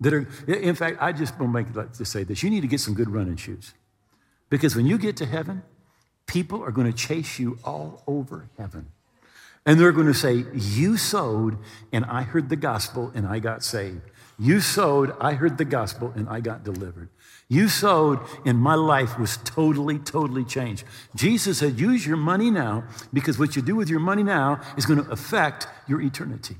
that 0.00 0.12
are, 0.12 0.28
in 0.46 0.74
fact, 0.74 0.98
I 1.00 1.12
just 1.12 1.38
want 1.38 1.52
to 1.52 1.58
make 1.58 1.68
it 1.68 1.76
like 1.76 1.92
to 1.94 2.04
say 2.04 2.24
this 2.24 2.42
you 2.42 2.50
need 2.50 2.62
to 2.62 2.66
get 2.66 2.80
some 2.80 2.94
good 2.94 3.10
running 3.10 3.36
shoes. 3.36 3.74
Because 4.48 4.76
when 4.76 4.86
you 4.86 4.98
get 4.98 5.16
to 5.18 5.26
heaven, 5.26 5.62
people 6.26 6.62
are 6.62 6.70
going 6.70 6.90
to 6.90 6.96
chase 6.96 7.38
you 7.38 7.58
all 7.64 8.02
over 8.06 8.48
heaven. 8.58 8.86
And 9.64 9.80
they're 9.80 9.92
going 9.92 10.06
to 10.06 10.14
say, 10.14 10.44
You 10.54 10.96
sowed, 10.96 11.58
and 11.92 12.04
I 12.04 12.22
heard 12.22 12.48
the 12.48 12.56
gospel, 12.56 13.10
and 13.14 13.26
I 13.26 13.40
got 13.40 13.64
saved. 13.64 14.02
You 14.38 14.60
sowed, 14.60 15.14
I 15.18 15.32
heard 15.32 15.58
the 15.58 15.64
gospel, 15.64 16.12
and 16.14 16.28
I 16.28 16.40
got 16.40 16.62
delivered. 16.62 17.08
You 17.48 17.68
sowed, 17.68 18.20
and 18.44 18.58
my 18.58 18.74
life 18.74 19.18
was 19.18 19.38
totally, 19.38 19.98
totally 19.98 20.44
changed. 20.44 20.84
Jesus 21.14 21.58
said, 21.58 21.80
Use 21.80 22.06
your 22.06 22.16
money 22.16 22.50
now 22.50 22.84
because 23.12 23.38
what 23.38 23.56
you 23.56 23.62
do 23.62 23.74
with 23.74 23.88
your 23.88 24.00
money 24.00 24.22
now 24.22 24.60
is 24.76 24.86
going 24.86 25.02
to 25.02 25.10
affect 25.10 25.66
your 25.88 26.00
eternity. 26.00 26.56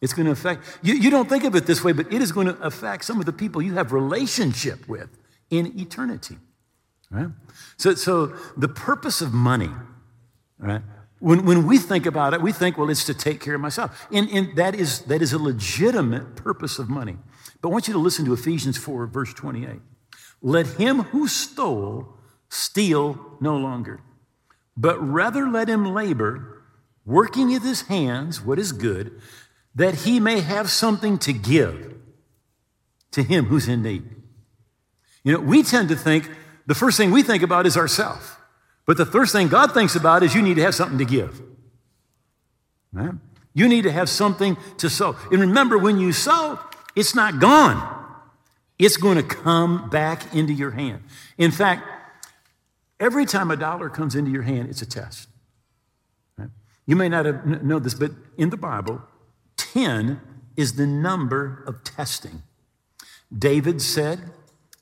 It's 0.00 0.12
going 0.12 0.26
to 0.26 0.32
affect, 0.32 0.62
you, 0.82 0.94
you 0.94 1.10
don't 1.10 1.28
think 1.28 1.44
of 1.44 1.54
it 1.56 1.66
this 1.66 1.82
way, 1.82 1.92
but 1.92 2.12
it 2.12 2.22
is 2.22 2.30
going 2.30 2.46
to 2.46 2.58
affect 2.60 3.04
some 3.04 3.18
of 3.18 3.26
the 3.26 3.32
people 3.32 3.60
you 3.60 3.74
have 3.74 3.92
relationship 3.92 4.88
with 4.88 5.08
in 5.50 5.78
eternity. 5.78 6.36
Right? 7.10 7.28
So, 7.76 7.94
so 7.94 8.26
the 8.56 8.68
purpose 8.68 9.20
of 9.20 9.32
money, 9.32 9.70
right? 10.58 10.82
When, 11.20 11.44
when 11.44 11.66
we 11.66 11.78
think 11.78 12.06
about 12.06 12.32
it, 12.34 12.40
we 12.40 12.52
think, 12.52 12.78
well, 12.78 12.90
it's 12.90 13.04
to 13.06 13.14
take 13.14 13.40
care 13.40 13.54
of 13.54 13.60
myself. 13.60 14.06
And, 14.12 14.28
and 14.30 14.54
that, 14.56 14.74
is, 14.74 15.00
that 15.02 15.20
is 15.20 15.32
a 15.32 15.38
legitimate 15.38 16.36
purpose 16.36 16.78
of 16.78 16.88
money. 16.88 17.16
But 17.60 17.70
I 17.70 17.72
want 17.72 17.88
you 17.88 17.94
to 17.94 17.98
listen 17.98 18.24
to 18.26 18.32
Ephesians 18.32 18.76
4, 18.76 19.06
verse 19.06 19.34
28. 19.34 19.80
Let 20.42 20.66
him 20.66 21.02
who 21.02 21.26
stole 21.26 22.14
steal 22.48 23.36
no 23.40 23.56
longer, 23.56 24.00
but 24.76 24.96
rather 24.98 25.48
let 25.48 25.68
him 25.68 25.92
labor, 25.92 26.62
working 27.04 27.48
with 27.48 27.64
his 27.64 27.82
hands 27.82 28.40
what 28.40 28.58
is 28.58 28.70
good, 28.72 29.20
that 29.74 29.94
he 29.94 30.20
may 30.20 30.40
have 30.40 30.70
something 30.70 31.18
to 31.18 31.32
give 31.32 31.94
to 33.12 33.22
him 33.22 33.46
who's 33.46 33.68
in 33.68 33.82
need. 33.82 34.08
You 35.24 35.34
know, 35.34 35.40
we 35.40 35.62
tend 35.62 35.88
to 35.90 35.96
think 35.96 36.28
the 36.66 36.74
first 36.74 36.96
thing 36.96 37.10
we 37.10 37.22
think 37.22 37.42
about 37.42 37.66
is 37.66 37.76
ourselves. 37.76 38.30
But 38.86 38.96
the 38.96 39.06
first 39.06 39.32
thing 39.32 39.48
God 39.48 39.72
thinks 39.74 39.94
about 39.94 40.22
is 40.22 40.34
you 40.34 40.42
need 40.42 40.54
to 40.54 40.62
have 40.62 40.74
something 40.74 40.98
to 40.98 41.04
give. 41.04 41.40
Right? 42.92 43.12
You 43.54 43.68
need 43.68 43.82
to 43.82 43.92
have 43.92 44.08
something 44.08 44.56
to 44.78 44.88
sow. 44.88 45.16
And 45.30 45.40
remember, 45.40 45.78
when 45.78 45.98
you 45.98 46.12
sow, 46.12 46.58
it's 46.96 47.14
not 47.14 47.38
gone 47.38 47.96
it's 48.78 48.96
going 48.96 49.16
to 49.16 49.22
come 49.22 49.90
back 49.90 50.34
into 50.34 50.52
your 50.52 50.70
hand. 50.70 51.02
In 51.36 51.50
fact, 51.50 51.82
every 53.00 53.26
time 53.26 53.50
a 53.50 53.56
dollar 53.56 53.90
comes 53.90 54.14
into 54.14 54.30
your 54.30 54.42
hand, 54.42 54.68
it's 54.68 54.82
a 54.82 54.86
test. 54.86 55.28
Right? 56.36 56.50
You 56.86 56.96
may 56.96 57.08
not 57.08 57.26
have 57.26 57.62
know 57.62 57.78
this, 57.80 57.94
but 57.94 58.12
in 58.36 58.50
the 58.50 58.56
Bible, 58.56 59.02
10 59.58 60.20
is 60.56 60.74
the 60.74 60.86
number 60.86 61.62
of 61.66 61.84
testing. 61.84 62.42
David 63.36 63.82
said, 63.82 64.30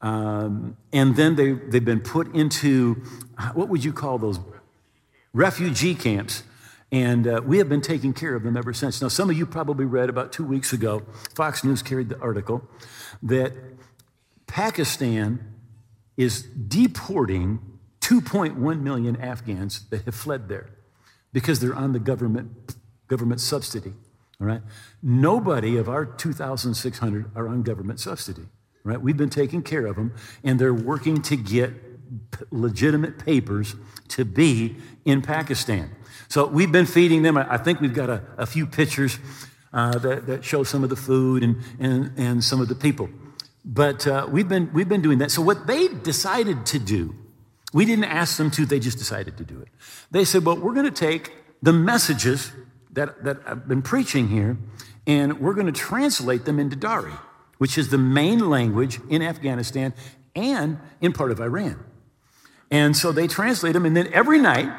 Um, 0.00 0.76
and 0.92 1.16
then 1.16 1.36
they, 1.36 1.52
they've 1.52 1.84
been 1.84 2.00
put 2.00 2.34
into, 2.34 3.02
what 3.54 3.68
would 3.68 3.84
you 3.84 3.92
call 3.92 4.18
those? 4.18 4.38
Refugee 5.32 5.94
camps. 5.94 6.42
And 6.92 7.26
uh, 7.26 7.42
we 7.44 7.58
have 7.58 7.68
been 7.68 7.80
taking 7.80 8.12
care 8.12 8.34
of 8.34 8.44
them 8.44 8.56
ever 8.56 8.72
since. 8.72 9.02
Now, 9.02 9.08
some 9.08 9.28
of 9.28 9.36
you 9.36 9.44
probably 9.44 9.84
read 9.84 10.08
about 10.08 10.32
two 10.32 10.44
weeks 10.44 10.72
ago, 10.72 11.02
Fox 11.34 11.64
News 11.64 11.82
carried 11.82 12.08
the 12.08 12.18
article 12.20 12.62
that 13.22 13.52
Pakistan 14.46 15.54
is 16.16 16.42
deporting 16.42 17.58
2.1 18.00 18.80
million 18.80 19.16
Afghans 19.16 19.88
that 19.88 20.04
have 20.04 20.14
fled 20.14 20.48
there 20.48 20.70
because 21.32 21.58
they're 21.58 21.74
on 21.74 21.92
the 21.92 21.98
government, 21.98 22.76
government 23.08 23.40
subsidy. 23.40 23.92
All 24.40 24.46
right? 24.46 24.62
Nobody 25.02 25.76
of 25.76 25.88
our 25.88 26.04
2,600 26.04 27.30
are 27.34 27.48
on 27.48 27.62
government 27.62 28.00
subsidy. 28.00 28.46
Right? 28.84 29.00
We've 29.00 29.16
been 29.16 29.30
taking 29.30 29.62
care 29.62 29.86
of 29.86 29.96
them, 29.96 30.14
and 30.44 30.60
they're 30.60 30.74
working 30.74 31.22
to 31.22 31.36
get 31.36 31.72
legitimate 32.50 33.18
papers 33.18 33.74
to 34.08 34.24
be 34.24 34.76
in 35.04 35.22
Pakistan. 35.22 35.90
So 36.28 36.46
we've 36.46 36.70
been 36.70 36.86
feeding 36.86 37.22
them. 37.22 37.36
I 37.36 37.56
think 37.56 37.80
we've 37.80 37.94
got 37.94 38.10
a, 38.10 38.22
a 38.38 38.46
few 38.46 38.66
pictures 38.66 39.18
uh, 39.72 39.98
that, 39.98 40.26
that, 40.26 40.44
show 40.44 40.62
some 40.62 40.84
of 40.84 40.90
the 40.90 40.96
food 40.96 41.42
and, 41.42 41.56
and, 41.78 42.12
and 42.16 42.44
some 42.44 42.60
of 42.60 42.68
the 42.68 42.74
people. 42.74 43.10
But 43.64 44.06
uh, 44.06 44.26
we've, 44.30 44.48
been, 44.48 44.72
we've 44.72 44.88
been 44.88 45.02
doing 45.02 45.18
that. 45.18 45.30
So 45.30 45.42
what 45.42 45.66
they 45.66 45.88
decided 45.88 46.64
to 46.66 46.78
do, 46.78 47.14
we 47.72 47.84
didn't 47.84 48.04
ask 48.04 48.36
them 48.38 48.50
to, 48.52 48.64
they 48.64 48.78
just 48.78 48.98
decided 48.98 49.36
to 49.38 49.44
do 49.44 49.60
it. 49.60 49.68
They 50.10 50.24
said, 50.24 50.44
well, 50.44 50.56
we're 50.56 50.72
going 50.72 50.86
to 50.86 50.92
take 50.92 51.32
the 51.62 51.72
messages 51.72 52.52
that, 52.96 53.22
that 53.24 53.38
I've 53.46 53.68
been 53.68 53.82
preaching 53.82 54.28
here, 54.28 54.58
and 55.06 55.40
we're 55.40 55.54
going 55.54 55.72
to 55.72 55.72
translate 55.72 56.44
them 56.44 56.58
into 56.58 56.74
Dari, 56.74 57.12
which 57.58 57.78
is 57.78 57.90
the 57.90 57.98
main 57.98 58.50
language 58.50 58.98
in 59.08 59.22
Afghanistan 59.22 59.94
and 60.34 60.78
in 61.00 61.12
part 61.12 61.30
of 61.30 61.40
Iran. 61.40 61.84
And 62.70 62.96
so 62.96 63.12
they 63.12 63.28
translate 63.28 63.74
them, 63.74 63.86
and 63.86 63.96
then 63.96 64.12
every 64.12 64.40
night 64.40 64.70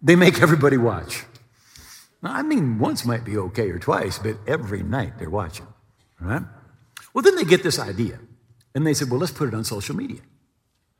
they 0.00 0.16
make 0.16 0.40
everybody 0.40 0.78
watch. 0.78 1.24
Now, 2.22 2.32
I 2.32 2.42
mean, 2.42 2.78
once 2.78 3.04
might 3.04 3.24
be 3.24 3.36
okay 3.36 3.68
or 3.70 3.78
twice, 3.78 4.18
but 4.18 4.36
every 4.46 4.82
night 4.82 5.18
they're 5.18 5.30
watching, 5.30 5.66
right? 6.18 6.42
Well, 7.12 7.22
then 7.22 7.36
they 7.36 7.44
get 7.44 7.62
this 7.62 7.78
idea, 7.78 8.18
and 8.74 8.86
they 8.86 8.94
said, 8.94 9.10
well, 9.10 9.20
let's 9.20 9.32
put 9.32 9.48
it 9.48 9.54
on 9.54 9.64
social 9.64 9.94
media 9.94 10.20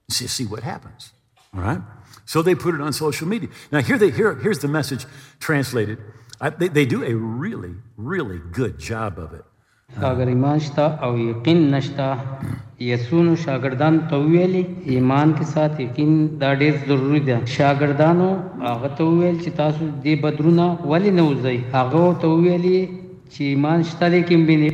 and 0.08 0.14
see, 0.14 0.26
see 0.26 0.44
what 0.44 0.62
happens, 0.62 1.12
all 1.54 1.62
right? 1.62 1.80
So 2.26 2.42
they 2.42 2.54
put 2.54 2.74
it 2.74 2.80
on 2.80 2.92
social 2.92 3.26
media. 3.26 3.48
Now, 3.70 3.80
here 3.80 3.98
they, 3.98 4.10
here, 4.10 4.34
here's 4.34 4.58
the 4.58 4.68
message 4.68 5.06
translated. 5.40 5.98
I, 6.39 6.49
they, 6.49 6.67
they 6.67 6.85
do 6.85 7.03
a 7.03 7.13
really, 7.13 7.75
really 7.97 8.39
good 8.51 8.79
job 8.79 9.19
of 9.19 9.33
it. 9.33 9.45
اگر 10.01 10.27
ایمان 10.27 10.59
شتا 10.59 10.85
او 11.05 11.17
یقین 11.19 11.73
نشتا 11.73 12.17
یسونو 12.79 13.35
شاگردان 13.35 13.97
ته 14.09 14.15
ویلي 14.15 14.61
ایمان 14.85 15.33
کې 15.37 15.43
سات 15.43 15.79
یقین 15.79 16.13
دا 16.43 16.53
ډېر 16.55 16.87
ضروری 16.87 17.19
ده 17.19 17.45
شاګردانو 17.55 18.29
هغه 18.61 18.87
ته 18.99 19.03
ویل 19.03 19.41
چې 19.43 19.49
تاسو 19.57 19.89
دې 20.03 20.23
بدرونه 20.23 20.77
ولی 20.93 21.11
نه 21.11 21.25
وځي 21.29 21.75
هغه 21.75 22.13
ته 22.21 22.27
ویلي 22.27 22.79
چې 23.33 23.41
ایمان 23.41 23.83
شته 23.91 24.07
لیکن 24.15 24.45
بینه 24.45 24.71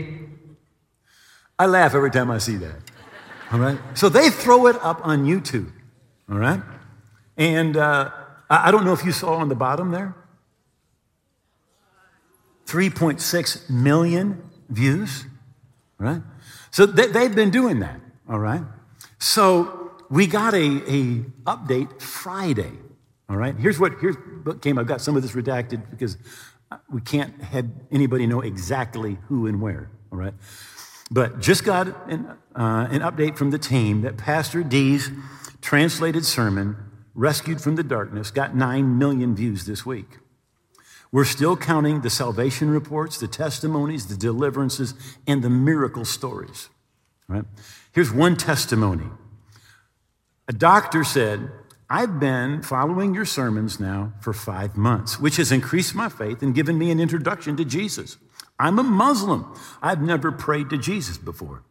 I 1.60 1.65
laugh 1.65 1.95
every 1.95 2.12
time 2.12 2.30
I 2.30 2.38
see 2.38 2.56
that. 2.58 2.80
All 3.52 3.60
right? 3.60 3.80
So 3.95 4.10
they 4.10 4.30
throw 4.30 4.67
it 4.67 4.76
up 4.84 5.00
on 5.04 5.26
YouTube. 5.26 5.71
All 6.30 6.38
right? 6.38 6.62
And 7.36 7.76
uh, 7.76 8.12
I 8.50 8.69
don't 8.69 8.86
know 8.86 8.93
if 8.93 9.04
you 9.04 9.12
saw 9.12 9.38
on 9.43 9.50
the 9.50 9.56
bottom 9.56 9.89
there 9.91 10.13
3.6 12.72 13.68
million 13.68 14.42
views, 14.70 15.26
right? 15.98 16.22
So 16.70 16.87
they, 16.87 17.08
they've 17.08 17.35
been 17.35 17.50
doing 17.50 17.80
that, 17.80 18.00
all 18.26 18.38
right? 18.38 18.62
So 19.18 19.92
we 20.08 20.26
got 20.26 20.54
a, 20.54 20.58
a 20.58 21.16
update 21.44 22.00
Friday, 22.00 22.72
all 23.28 23.37
right? 23.37 23.54
Here's 23.54 23.78
what, 23.78 24.00
here's 24.00 24.16
what 24.44 24.62
came. 24.62 24.78
I've 24.78 24.87
got 24.87 25.02
some 25.02 25.16
of 25.16 25.22
this 25.22 25.32
redacted 25.32 25.90
because 25.90 26.16
we 26.90 27.02
can't 27.02 27.42
have 27.42 27.66
anybody 27.90 28.26
know 28.26 28.40
exactly 28.40 29.18
who 29.28 29.46
and 29.46 29.61
where, 29.61 29.90
all 30.11 30.16
right? 30.18 30.35
But 31.11 31.40
just 31.40 31.64
got 31.64 31.88
an, 32.11 32.26
uh, 32.56 32.88
an 32.90 33.00
update 33.00 33.37
from 33.37 33.50
the 33.50 33.58
team 33.58 34.00
that 34.00 34.16
Pastor 34.16 34.62
D's 34.62 35.11
translated 35.61 36.24
sermon, 36.24 36.76
Rescued 37.14 37.61
from 37.61 37.76
the 37.76 37.82
Darkness, 37.82 38.30
got 38.30 38.56
9 38.56 38.96
million 38.96 39.37
views 39.37 39.66
this 39.66 39.85
week. 39.85 40.16
We're 41.12 41.25
still 41.27 41.59
counting 41.59 42.01
the 42.01 42.11
salvation 42.11 42.70
reports, 42.70 43.18
the 43.18 43.29
testimonies, 43.29 44.07
the 44.07 44.16
deliverances, 44.16 44.94
and 45.27 45.44
the 45.44 45.51
miracle 45.51 46.07
stories. 46.07 46.70
Right? 47.29 47.44
Here's 47.92 48.11
one 48.11 48.37
testimony. 48.37 49.07
A 50.48 50.53
doctor 50.55 51.05
said, 51.05 51.51
I've 51.90 52.18
been 52.18 52.62
following 52.62 53.14
your 53.14 53.27
sermons 53.27 53.79
now 53.79 54.14
for 54.22 54.33
five 54.33 54.79
months, 54.79 55.20
which 55.20 55.37
has 55.37 55.53
increased 55.53 55.94
my 55.94 56.09
faith 56.09 56.42
and 56.42 56.55
given 56.55 56.79
me 56.79 56.90
an 56.90 56.98
introduction 56.98 57.59
to 57.59 57.64
Jesus. 57.66 58.16
I'm 58.59 58.79
a 58.79 58.83
Muslim. 58.83 59.55
I've 59.83 60.01
never 60.01 60.33
prayed 60.33 60.70
to 60.70 60.79
Jesus 60.79 61.18
before. 61.18 61.62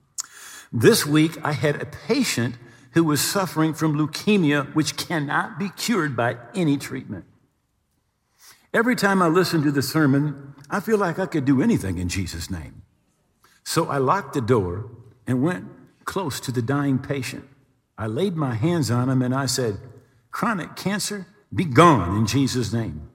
This 0.71 1.06
week, 1.06 1.43
I 1.43 1.54
had 1.54 1.82
a 1.82 1.88
patient 1.88 2.56
who 2.91 3.04
was 3.04 3.21
suffering 3.21 3.73
from 3.73 3.97
leukemia, 3.97 4.73
which 4.75 4.97
cannot 4.97 5.58
be 5.58 5.69
cured 5.69 6.15
by 6.15 6.38
any 6.54 6.77
treatment. 6.77 7.25
Every 8.73 8.95
time 8.95 9.21
I 9.21 9.27
listen 9.27 9.63
to 9.63 9.71
the 9.71 9.81
sermon, 9.81 10.55
I 10.69 10.79
feel 10.79 10.97
like 10.97 11.19
I 11.19 11.25
could 11.25 11.43
do 11.43 11.62
anything 11.62 11.97
in 11.97 12.07
Jesus' 12.07 12.49
name. 12.49 12.84
So 13.63 13.88
I 13.88 13.97
locked 13.97 14.34
the 14.34 14.41
door 14.41 14.89
and 15.27 15.43
went 15.43 15.67
close 16.05 16.39
to 16.41 16.51
the 16.51 16.62
dying 16.62 16.97
patient. 16.97 17.47
I 17.97 18.07
laid 18.07 18.36
my 18.36 18.53
hands 18.55 18.89
on 18.89 19.10
him 19.10 19.21
and 19.21 19.36
I 19.36 19.45
said, 19.45 19.77
Chronic 20.31 20.75
cancer, 20.75 21.27
be 21.53 21.65
gone 21.65 22.17
in 22.17 22.25
Jesus' 22.25 22.71
name. 22.71 23.10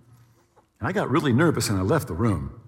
I 0.80 0.92
got 0.92 1.10
really 1.10 1.32
nervous 1.32 1.70
and 1.70 1.78
I 1.78 1.82
left 1.82 2.08
the 2.08 2.14
room. 2.14 2.60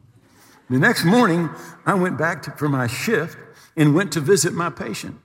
The 0.71 0.79
next 0.79 1.05
morning, 1.05 1.51
I 1.85 1.95
went 1.95 2.19
back 2.19 2.43
to, 2.43 2.51
for 2.53 2.69
my 2.69 2.87
shift 2.87 3.37
and 3.77 3.95
went 3.95 4.13
to 4.13 4.21
visit 4.21 4.55
my 4.55 4.71
patient. 4.71 5.17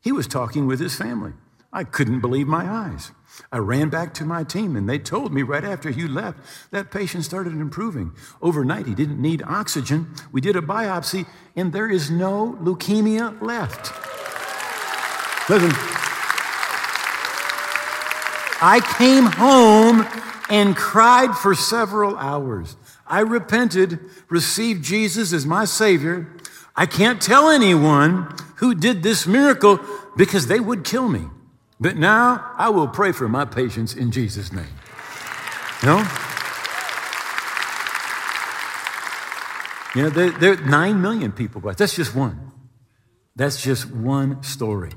He 0.00 0.12
was 0.12 0.26
talking 0.26 0.66
with 0.66 0.80
his 0.80 0.96
family. 0.96 1.32
I 1.72 1.84
couldn't 1.84 2.20
believe 2.20 2.46
my 2.48 2.68
eyes. 2.68 3.12
I 3.50 3.58
ran 3.58 3.88
back 3.88 4.14
to 4.14 4.24
my 4.24 4.44
team 4.44 4.76
and 4.76 4.88
they 4.88 4.98
told 4.98 5.32
me 5.32 5.42
right 5.42 5.64
after 5.64 5.90
you 5.90 6.08
left 6.08 6.38
that 6.70 6.90
patient 6.90 7.24
started 7.24 7.54
improving. 7.54 8.12
Overnight, 8.40 8.86
he 8.86 8.94
didn't 8.94 9.20
need 9.20 9.42
oxygen. 9.42 10.14
We 10.30 10.40
did 10.40 10.56
a 10.56 10.62
biopsy 10.62 11.26
and 11.56 11.72
there 11.72 11.90
is 11.90 12.10
no 12.10 12.58
leukemia 12.60 13.40
left. 13.42 13.92
Listen, 15.48 15.72
I 18.64 18.80
came 18.96 19.24
home 19.24 20.06
and 20.48 20.76
cried 20.76 21.34
for 21.34 21.54
several 21.54 22.16
hours. 22.16 22.76
I 23.06 23.20
repented, 23.20 23.98
received 24.28 24.84
Jesus 24.84 25.32
as 25.32 25.44
my 25.44 25.64
Savior. 25.64 26.32
I 26.76 26.86
can't 26.86 27.20
tell 27.20 27.50
anyone 27.50 28.34
who 28.56 28.74
did 28.74 29.02
this 29.02 29.26
miracle 29.26 29.80
because 30.16 30.46
they 30.46 30.60
would 30.60 30.84
kill 30.84 31.08
me. 31.08 31.26
But 31.82 31.96
now 31.96 32.54
I 32.56 32.68
will 32.68 32.86
pray 32.86 33.10
for 33.10 33.28
my 33.28 33.44
patients 33.44 33.92
in 33.92 34.12
Jesus' 34.12 34.52
name. 34.52 34.74
No? 35.82 35.98
You 39.96 40.02
know, 40.02 40.10
there, 40.10 40.30
there 40.30 40.52
are 40.52 40.64
nine 40.64 41.02
million 41.02 41.32
people. 41.32 41.60
But 41.60 41.76
that's 41.76 41.96
just 41.96 42.14
one. 42.14 42.52
That's 43.34 43.60
just 43.60 43.90
one 43.90 44.44
story. 44.44 44.92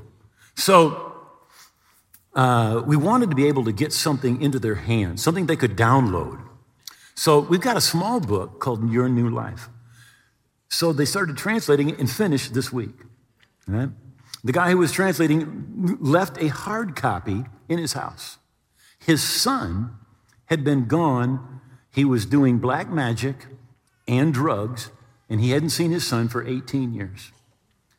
So 0.56 1.16
uh, 2.36 2.84
we 2.86 2.96
wanted 2.96 3.32
to 3.32 3.36
be 3.36 3.48
able 3.48 3.64
to 3.64 3.72
get 3.72 3.92
something 3.92 4.40
into 4.40 4.60
their 4.60 4.76
hands, 4.76 5.24
something 5.24 5.48
they 5.48 5.56
could 5.56 5.76
download. 5.76 6.40
So 7.16 7.40
we've 7.40 7.62
got 7.62 7.78
a 7.78 7.82
small 7.82 8.20
book 8.20 8.60
called 8.60 8.92
Your 8.92 9.10
New 9.10 9.32
Life. 9.32 9.70
So 10.70 10.94
they 10.94 11.06
started 11.06 11.36
translating 11.36 11.90
it 11.90 11.98
and 11.98 12.12
finished 12.12 12.54
this 12.54 12.72
week. 12.72 12.94
Right? 13.68 13.90
The 14.46 14.52
guy 14.52 14.70
who 14.70 14.78
was 14.78 14.92
translating 14.92 15.98
left 16.00 16.38
a 16.40 16.50
hard 16.50 16.96
copy 16.96 17.46
in 17.68 17.80
his 17.80 17.94
house. 17.94 18.38
His 19.00 19.24
son 19.24 19.98
had 20.46 20.64
been 20.64 20.86
gone. 20.86 21.62
He 21.90 22.06
was 22.06 22.28
doing 22.28 22.60
black 22.60 22.88
magic 22.88 23.48
and 24.08 24.32
drugs, 24.32 24.92
and 25.28 25.42
he 25.42 25.50
hadn't 25.50 25.72
seen 25.72 25.90
his 25.90 26.06
son 26.06 26.28
for 26.28 26.46
18 26.46 26.94
years. 26.94 27.32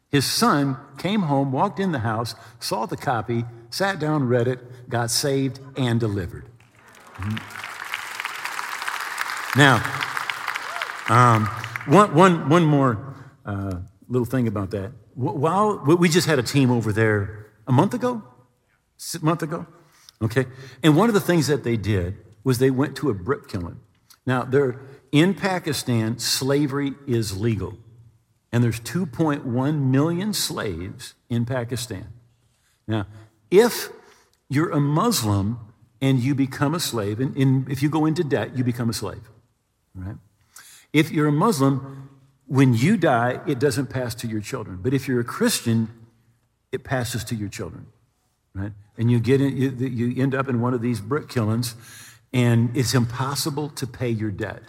His 0.08 0.24
son 0.24 0.76
came 0.98 1.22
home, 1.22 1.50
walked 1.50 1.80
in 1.80 1.90
the 1.90 1.98
house, 1.98 2.36
saw 2.60 2.86
the 2.86 2.96
copy, 2.96 3.44
sat 3.70 3.98
down, 3.98 4.28
read 4.28 4.46
it, 4.46 4.88
got 4.88 5.10
saved, 5.10 5.58
and 5.76 5.98
delivered. 5.98 6.44
Now, 9.56 9.82
um, 11.08 11.46
one, 11.92 12.14
one, 12.14 12.48
one 12.48 12.64
more 12.64 13.16
uh, 13.44 13.78
little 14.06 14.26
thing 14.26 14.46
about 14.46 14.70
that. 14.70 14.92
While 15.16 15.78
we 15.78 16.10
just 16.10 16.26
had 16.26 16.38
a 16.38 16.42
team 16.42 16.70
over 16.70 16.92
there 16.92 17.46
a 17.66 17.72
month 17.72 17.94
ago, 17.94 18.22
a 19.14 19.24
month 19.24 19.42
ago, 19.42 19.66
okay. 20.20 20.44
And 20.82 20.94
one 20.94 21.08
of 21.08 21.14
the 21.14 21.20
things 21.20 21.46
that 21.46 21.64
they 21.64 21.78
did 21.78 22.18
was 22.44 22.58
they 22.58 22.70
went 22.70 22.96
to 22.96 23.08
a 23.08 23.14
brick 23.14 23.48
kiln. 23.48 23.80
Now, 24.26 24.42
they're 24.42 24.78
in 25.12 25.32
Pakistan. 25.32 26.18
Slavery 26.18 26.92
is 27.06 27.34
legal, 27.40 27.78
and 28.52 28.62
there's 28.62 28.78
2.1 28.80 29.80
million 29.80 30.34
slaves 30.34 31.14
in 31.30 31.46
Pakistan. 31.46 32.08
Now, 32.86 33.06
if 33.50 33.88
you're 34.50 34.70
a 34.70 34.80
Muslim 34.80 35.58
and 36.02 36.18
you 36.18 36.34
become 36.34 36.74
a 36.74 36.80
slave, 36.80 37.20
and, 37.20 37.34
and 37.38 37.70
if 37.70 37.82
you 37.82 37.88
go 37.88 38.04
into 38.04 38.22
debt, 38.22 38.54
you 38.56 38.64
become 38.64 38.90
a 38.90 38.92
slave, 38.92 39.30
right? 39.94 40.16
If 40.92 41.10
you're 41.10 41.26
a 41.26 41.32
Muslim, 41.32 42.05
when 42.46 42.74
you 42.74 42.96
die, 42.96 43.40
it 43.46 43.58
doesn't 43.58 43.86
pass 43.86 44.14
to 44.16 44.26
your 44.26 44.40
children. 44.40 44.78
But 44.80 44.94
if 44.94 45.08
you're 45.08 45.20
a 45.20 45.24
Christian, 45.24 45.88
it 46.72 46.84
passes 46.84 47.24
to 47.24 47.34
your 47.34 47.48
children, 47.48 47.86
right? 48.54 48.72
And 48.96 49.10
you 49.10 49.18
get 49.20 49.40
in, 49.40 49.56
you, 49.56 49.70
you 49.70 50.22
end 50.22 50.34
up 50.34 50.48
in 50.48 50.60
one 50.60 50.74
of 50.74 50.80
these 50.80 51.00
brick 51.00 51.28
kilns, 51.28 51.74
and 52.32 52.76
it's 52.76 52.94
impossible 52.94 53.68
to 53.70 53.86
pay 53.86 54.10
your 54.10 54.30
debt 54.30 54.62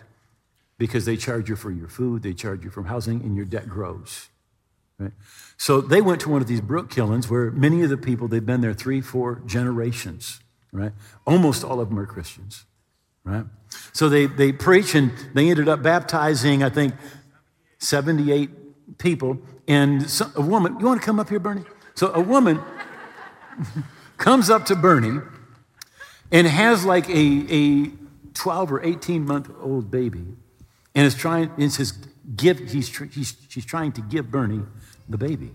because 0.78 1.06
they 1.06 1.18
charge 1.18 1.50
you 1.50 1.56
for 1.56 1.72
your 1.72 1.88
food, 1.88 2.24
they 2.24 2.34
charge 2.34 2.64
you 2.64 2.70
for 2.70 2.84
housing, 2.84 3.22
and 3.22 3.36
your 3.36 3.46
debt 3.46 3.68
grows. 3.68 4.30
Right? 5.00 5.14
So 5.58 5.82
they 5.82 6.02
went 6.02 6.22
to 6.22 6.30
one 6.30 6.42
of 6.42 6.48
these 6.48 6.62
brook 6.62 6.90
killings 6.90 7.30
where 7.30 7.52
many 7.52 7.84
of 7.84 7.90
the 7.90 7.98
people, 7.98 8.28
they've 8.28 8.46
been 8.46 8.62
there 8.62 8.74
three, 8.74 9.02
four 9.02 9.42
generations, 9.46 10.40
right? 10.72 10.92
Almost 11.26 11.64
all 11.64 11.80
of 11.80 11.90
them 11.90 12.00
are 12.00 12.06
Christians, 12.06 12.66
right? 13.24 13.46
So 13.94 14.10
they, 14.10 14.26
they 14.28 14.52
preach 14.52 14.96
and 14.96 15.12
they 15.34 15.50
ended 15.50 15.68
up 15.68 15.84
baptizing, 15.84 16.64
I 16.64 16.70
think, 16.70 16.94
78 17.80 18.98
people. 18.98 19.40
And 19.68 20.10
some, 20.10 20.32
a 20.36 20.42
woman, 20.42 20.80
you 20.80 20.86
want 20.86 21.02
to 21.02 21.06
come 21.06 21.20
up 21.20 21.30
here, 21.30 21.40
Bernie? 21.40 21.64
So 21.96 22.12
a 22.14 22.22
woman 22.22 22.62
comes 24.18 24.50
up 24.50 24.66
to 24.66 24.76
Bernie 24.76 25.20
and 26.32 26.48
has 26.48 26.86
like 26.86 27.10
a, 27.10 27.46
a 27.50 27.92
12 28.34 28.72
or 28.72 28.84
18 28.84 29.26
month 29.26 29.50
old 29.62 29.90
baby 29.90 30.26
and 30.96 31.06
is 31.06 31.16
trying, 31.16 31.52
and 31.58 31.72
says, 31.72 31.94
give, 32.36 32.60
he's, 32.60 32.96
he's, 33.14 33.36
she's 33.50 33.66
trying 33.66 33.92
to 33.94 34.02
give 34.02 34.32
Bernie 34.32 34.64
the 35.08 35.18
baby. 35.18 35.54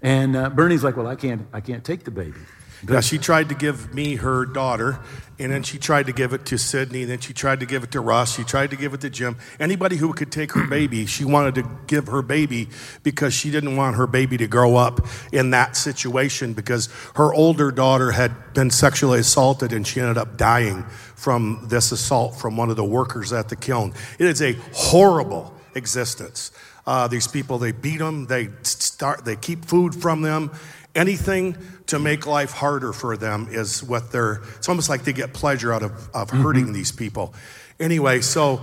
And 0.00 0.36
uh, 0.36 0.50
Bernie's 0.50 0.82
like, 0.84 0.96
well, 0.96 1.06
I 1.06 1.14
can't, 1.14 1.46
I 1.52 1.60
can't 1.60 1.84
take 1.84 2.04
the 2.04 2.10
baby. 2.10 2.40
Yeah, 2.88 3.00
she 3.00 3.18
tried 3.18 3.48
to 3.50 3.54
give 3.54 3.94
me 3.94 4.16
her 4.16 4.44
daughter, 4.44 4.98
and 5.38 5.52
then 5.52 5.62
she 5.62 5.78
tried 5.78 6.06
to 6.06 6.12
give 6.12 6.32
it 6.32 6.44
to 6.46 6.58
Sydney, 6.58 7.02
and 7.02 7.10
then 7.10 7.20
she 7.20 7.32
tried 7.32 7.60
to 7.60 7.66
give 7.66 7.84
it 7.84 7.92
to 7.92 8.00
Ross, 8.00 8.34
She 8.34 8.42
tried 8.42 8.70
to 8.70 8.76
give 8.76 8.92
it 8.92 9.00
to 9.02 9.10
Jim. 9.10 9.36
Anybody 9.60 9.96
who 9.96 10.12
could 10.12 10.32
take 10.32 10.52
her 10.52 10.66
baby, 10.66 11.06
she 11.06 11.24
wanted 11.24 11.54
to 11.56 11.68
give 11.86 12.08
her 12.08 12.22
baby 12.22 12.68
because 13.04 13.34
she 13.34 13.50
didn't 13.52 13.76
want 13.76 13.96
her 13.96 14.08
baby 14.08 14.36
to 14.38 14.48
grow 14.48 14.76
up 14.76 15.06
in 15.32 15.50
that 15.50 15.76
situation 15.76 16.54
because 16.54 16.88
her 17.14 17.32
older 17.32 17.70
daughter 17.70 18.10
had 18.10 18.52
been 18.52 18.70
sexually 18.70 19.20
assaulted 19.20 19.72
and 19.72 19.86
she 19.86 20.00
ended 20.00 20.18
up 20.18 20.36
dying 20.36 20.82
from 21.14 21.66
this 21.68 21.92
assault 21.92 22.34
from 22.34 22.56
one 22.56 22.68
of 22.68 22.76
the 22.76 22.84
workers 22.84 23.32
at 23.32 23.48
the 23.48 23.56
kiln. 23.56 23.94
It 24.18 24.26
is 24.26 24.42
a 24.42 24.54
horrible 24.72 25.54
existence. 25.74 26.50
Uh, 26.84 27.06
these 27.06 27.28
people, 27.28 27.58
they 27.58 27.70
beat 27.70 27.98
them, 27.98 28.26
they 28.26 28.48
start, 28.62 29.24
they 29.24 29.36
keep 29.36 29.64
food 29.64 29.94
from 29.94 30.22
them. 30.22 30.50
Anything 30.94 31.56
to 31.92 31.98
make 31.98 32.26
life 32.26 32.52
harder 32.52 32.92
for 32.92 33.16
them 33.18 33.48
is 33.50 33.82
what 33.82 34.10
they're, 34.10 34.40
it's 34.56 34.68
almost 34.68 34.88
like 34.88 35.04
they 35.04 35.12
get 35.12 35.32
pleasure 35.34 35.72
out 35.72 35.82
of, 35.82 35.92
of 36.14 36.28
mm-hmm. 36.28 36.42
hurting 36.42 36.64
mm-hmm. 36.64 36.72
these 36.72 36.90
people. 36.90 37.34
Anyway, 37.78 38.22
so 38.22 38.62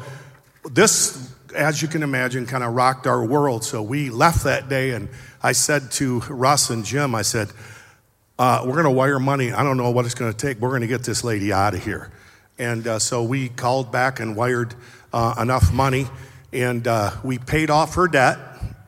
this, 0.71 1.31
as 1.55 1.79
you 1.79 1.87
can 1.87 2.01
imagine, 2.01 2.47
kind 2.47 2.63
of 2.63 2.73
rocked 2.73 3.05
our 3.05 3.23
world. 3.23 3.63
So 3.63 3.83
we 3.83 4.09
left 4.09 4.45
that 4.45 4.67
day, 4.67 4.91
and 4.91 5.09
I 5.43 5.51
said 5.51 5.91
to 5.91 6.21
Russ 6.21 6.71
and 6.71 6.83
Jim, 6.83 7.13
I 7.13 7.21
said, 7.21 7.49
uh, 8.39 8.63
we're 8.65 8.73
going 8.73 8.85
to 8.85 8.91
wire 8.91 9.19
money. 9.19 9.51
I 9.51 9.61
don't 9.61 9.77
know 9.77 9.91
what 9.91 10.05
it's 10.05 10.15
going 10.15 10.31
to 10.31 10.37
take. 10.37 10.59
We're 10.59 10.69
going 10.69 10.81
to 10.81 10.87
get 10.87 11.03
this 11.03 11.23
lady 11.23 11.53
out 11.53 11.75
of 11.75 11.83
here. 11.83 12.11
And 12.57 12.87
uh, 12.87 12.97
so 12.97 13.23
we 13.23 13.49
called 13.49 13.91
back 13.91 14.19
and 14.19 14.35
wired 14.35 14.73
uh, 15.13 15.35
enough 15.39 15.71
money, 15.71 16.07
and 16.51 16.87
uh, 16.87 17.11
we 17.23 17.37
paid 17.37 17.69
off 17.69 17.93
her 17.93 18.07
debt 18.07 18.39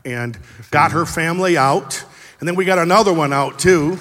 and 0.03 0.35
got 0.71 0.93
her 0.93 1.05
family 1.05 1.57
out. 1.57 2.03
And 2.39 2.47
then 2.47 2.55
we 2.55 2.65
got 2.65 2.79
another 2.79 3.13
one 3.13 3.33
out 3.33 3.59
too. 3.59 3.99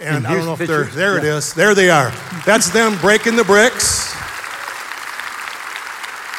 And, 0.00 0.26
I 0.26 0.34
don't 0.34 0.44
know 0.44 0.52
if 0.52 0.60
they're, 0.60 0.84
there 0.84 1.14
yeah. 1.14 1.18
it 1.18 1.24
is. 1.24 1.54
There 1.54 1.74
they 1.74 1.90
are. 1.90 2.12
That's 2.46 2.70
them 2.70 2.96
breaking 2.98 3.34
the 3.34 3.44
bricks. 3.44 4.14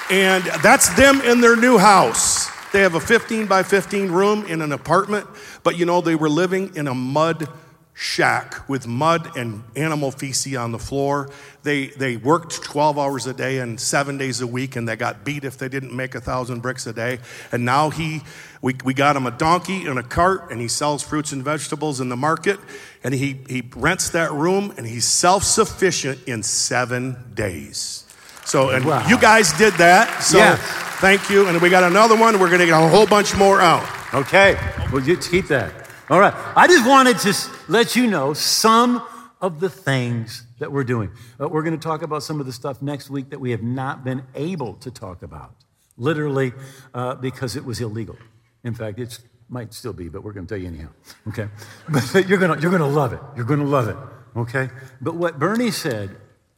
And 0.10 0.44
that's 0.64 0.90
them 0.96 1.22
in 1.22 1.42
their 1.42 1.56
new 1.56 1.78
house. 1.78 2.50
They 2.72 2.82
have 2.82 2.96
a 2.96 3.00
15 3.00 3.48
by 3.48 3.64
15 3.64 4.12
room 4.12 4.46
in 4.46 4.62
an 4.62 4.72
apartment, 4.72 5.28
but 5.64 5.78
you 5.78 5.86
know, 5.86 6.02
they 6.02 6.16
were 6.16 6.30
living 6.30 6.76
in 6.76 6.88
a 6.88 6.94
mud 6.94 7.50
shack 7.94 8.68
with 8.70 8.88
mud 8.88 9.36
and 9.36 9.62
animal 9.76 10.10
feces 10.10 10.56
on 10.56 10.72
the 10.72 10.80
floor. 10.80 11.30
They, 11.64 11.88
they 11.88 12.16
worked 12.16 12.64
12 12.64 12.98
hours 12.98 13.28
a 13.28 13.34
day 13.34 13.58
and 13.58 13.78
seven 13.78 14.18
days 14.18 14.40
a 14.40 14.48
week, 14.48 14.78
and 14.78 14.88
they 14.88 14.96
got 14.96 15.26
beat 15.26 15.44
if 15.44 15.58
they 15.58 15.68
didn't 15.68 15.94
make 15.94 16.16
a 16.16 16.22
thousand 16.22 16.62
bricks 16.62 16.88
a 16.88 16.94
day. 16.94 17.20
And 17.52 17.66
now 17.66 17.90
he, 17.90 18.22
we, 18.62 18.76
we 18.84 18.94
got 18.94 19.16
him 19.16 19.26
a 19.26 19.32
donkey 19.32 19.86
and 19.86 19.98
a 19.98 20.04
cart, 20.04 20.52
and 20.52 20.60
he 20.60 20.68
sells 20.68 21.02
fruits 21.02 21.32
and 21.32 21.44
vegetables 21.44 22.02
in 22.02 22.10
the 22.10 22.18
market. 22.18 22.60
And 23.04 23.14
he, 23.14 23.40
he 23.48 23.64
rents 23.76 24.10
that 24.10 24.32
room, 24.32 24.74
and 24.78 24.86
he's 24.86 25.06
self 25.06 25.44
sufficient 25.44 26.28
in 26.28 26.44
seven 26.44 27.32
days. 27.34 28.06
So, 28.44 28.70
and 28.72 28.84
wow. 28.84 29.08
you 29.08 29.18
guys 29.18 29.54
did 29.54 29.74
that. 29.76 30.24
So, 30.24 30.38
yes. 30.38 30.60
thank 31.00 31.30
you. 31.30 31.48
And 31.48 31.62
we 31.62 31.70
got 31.70 31.84
another 31.84 32.18
one. 32.18 32.40
We're 32.40 32.48
going 32.48 32.60
to 32.60 32.66
get 32.66 32.82
a 32.82 32.88
whole 32.88 33.06
bunch 33.06 33.36
more 33.36 33.62
out. 33.62 33.88
Okay. 34.14 34.58
Well, 34.92 35.04
you 35.04 35.16
keep 35.18 35.48
that. 35.48 35.90
All 36.10 36.20
right. 36.20 36.34
I 36.56 36.68
just 36.68 36.88
wanted 36.88 37.20
to 37.20 37.34
let 37.68 37.96
you 37.96 38.08
know 38.08 38.34
some 38.34 39.06
of 39.40 39.60
the 39.60 39.70
things 39.70 40.44
that 40.58 40.72
we're 40.72 40.84
doing. 40.84 41.12
Uh, 41.40 41.48
we're 41.48 41.62
going 41.62 41.78
to 41.78 41.84
talk 41.84 42.02
about 42.02 42.24
some 42.24 42.40
of 42.40 42.46
the 42.46 42.52
stuff 42.52 42.82
next 42.82 43.10
week 43.10 43.30
that 43.30 43.40
we 43.40 43.52
have 43.52 43.64
not 43.64 44.04
been 44.04 44.24
able 44.36 44.74
to 44.76 44.92
talk 44.92 45.22
about, 45.22 45.54
literally 45.96 46.52
uh, 46.94 47.16
because 47.16 47.56
it 47.56 47.64
was 47.64 47.80
illegal. 47.80 48.18
In 48.64 48.74
fact, 48.74 49.00
it 49.00 49.20
might 49.50 49.74
still 49.74 49.94
be, 49.94 50.10
but 50.10 50.24
we're 50.24 50.34
going 50.34 50.46
to 50.46 50.54
tell 50.54 50.62
you 50.62 50.68
anyhow. 50.68 50.90
Okay? 51.28 51.48
But 51.90 52.28
you're 52.28 52.38
going 52.38 52.56
to, 52.56 52.62
you're 52.62 52.78
to 52.78 52.86
love 52.86 53.14
it. 53.14 53.20
You're 53.36 53.46
going 53.46 53.60
to 53.60 53.66
love 53.66 53.88
it. 53.88 53.98
Okay? 54.36 54.70
But 55.02 55.16
what 55.16 55.40
Bernie 55.40 55.72
said 55.72 56.16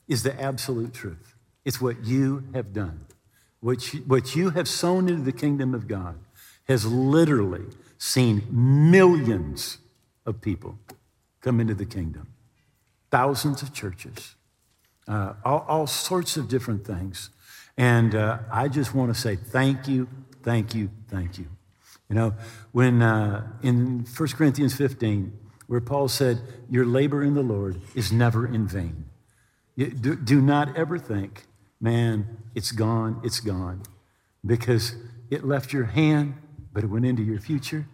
is 0.08 0.24
the 0.24 0.40
absolute 0.40 0.94
truth. 0.94 1.36
It's 1.64 1.80
what 1.80 2.04
you 2.04 2.44
have 2.54 2.74
done. 2.74 3.06
What 3.62 3.94
you, 3.94 4.02
what 4.02 4.36
you 4.36 4.50
have 4.52 4.68
sown 4.68 5.08
into 5.08 5.22
the 5.22 5.32
kingdom 5.32 5.74
of 5.74 5.88
God 5.88 6.20
has 6.68 6.86
literally 6.86 7.66
seen 7.98 8.44
millions 8.50 9.78
of 10.26 10.42
people 10.42 10.78
come 11.40 11.60
into 11.60 11.76
the 11.76 11.86
kingdom, 11.86 12.34
thousands 13.10 13.62
of 13.62 13.74
churches, 13.74 14.36
uh, 15.08 15.34
all, 15.44 15.66
all, 15.68 15.88
sorts 15.88 16.38
of 16.38 16.48
different 16.48 16.86
things. 16.86 17.30
And 17.78 18.16
uh, 18.16 18.40
I 18.52 18.68
just 18.68 18.94
want 18.94 19.14
to 19.14 19.20
say 19.20 19.36
thank 19.36 19.88
you, 19.88 20.08
thank 20.44 20.74
you, 20.74 20.90
thank 21.08 21.38
you. 21.38 21.48
You 22.12 22.18
know, 22.18 22.34
when 22.74 23.02
uh, 23.02 23.48
in 23.64 24.06
1 24.06 24.30
Corinthians 24.30 24.76
15, 24.76 25.32
where 25.68 25.80
Paul 25.82 26.10
said, 26.10 26.42
Your 26.70 26.86
labor 26.86 27.24
in 27.24 27.34
the 27.34 27.42
Lord 27.42 27.80
is 27.96 28.12
never 28.12 28.46
in 28.46 28.68
vain. 28.68 29.06
Do, 29.78 30.16
do 30.16 30.42
not 30.42 30.78
ever 30.78 31.00
think, 31.00 31.46
man, 31.80 32.38
it's 32.54 32.74
gone, 32.74 33.22
it's 33.24 33.40
gone, 33.40 33.82
because 34.46 34.94
it 35.30 35.46
left 35.46 35.72
your 35.72 35.86
hand 35.86 36.36
but 36.74 36.84
it 36.84 36.88
went 36.88 37.06
into 37.06 37.24
your 37.24 37.40
future. 37.40 37.86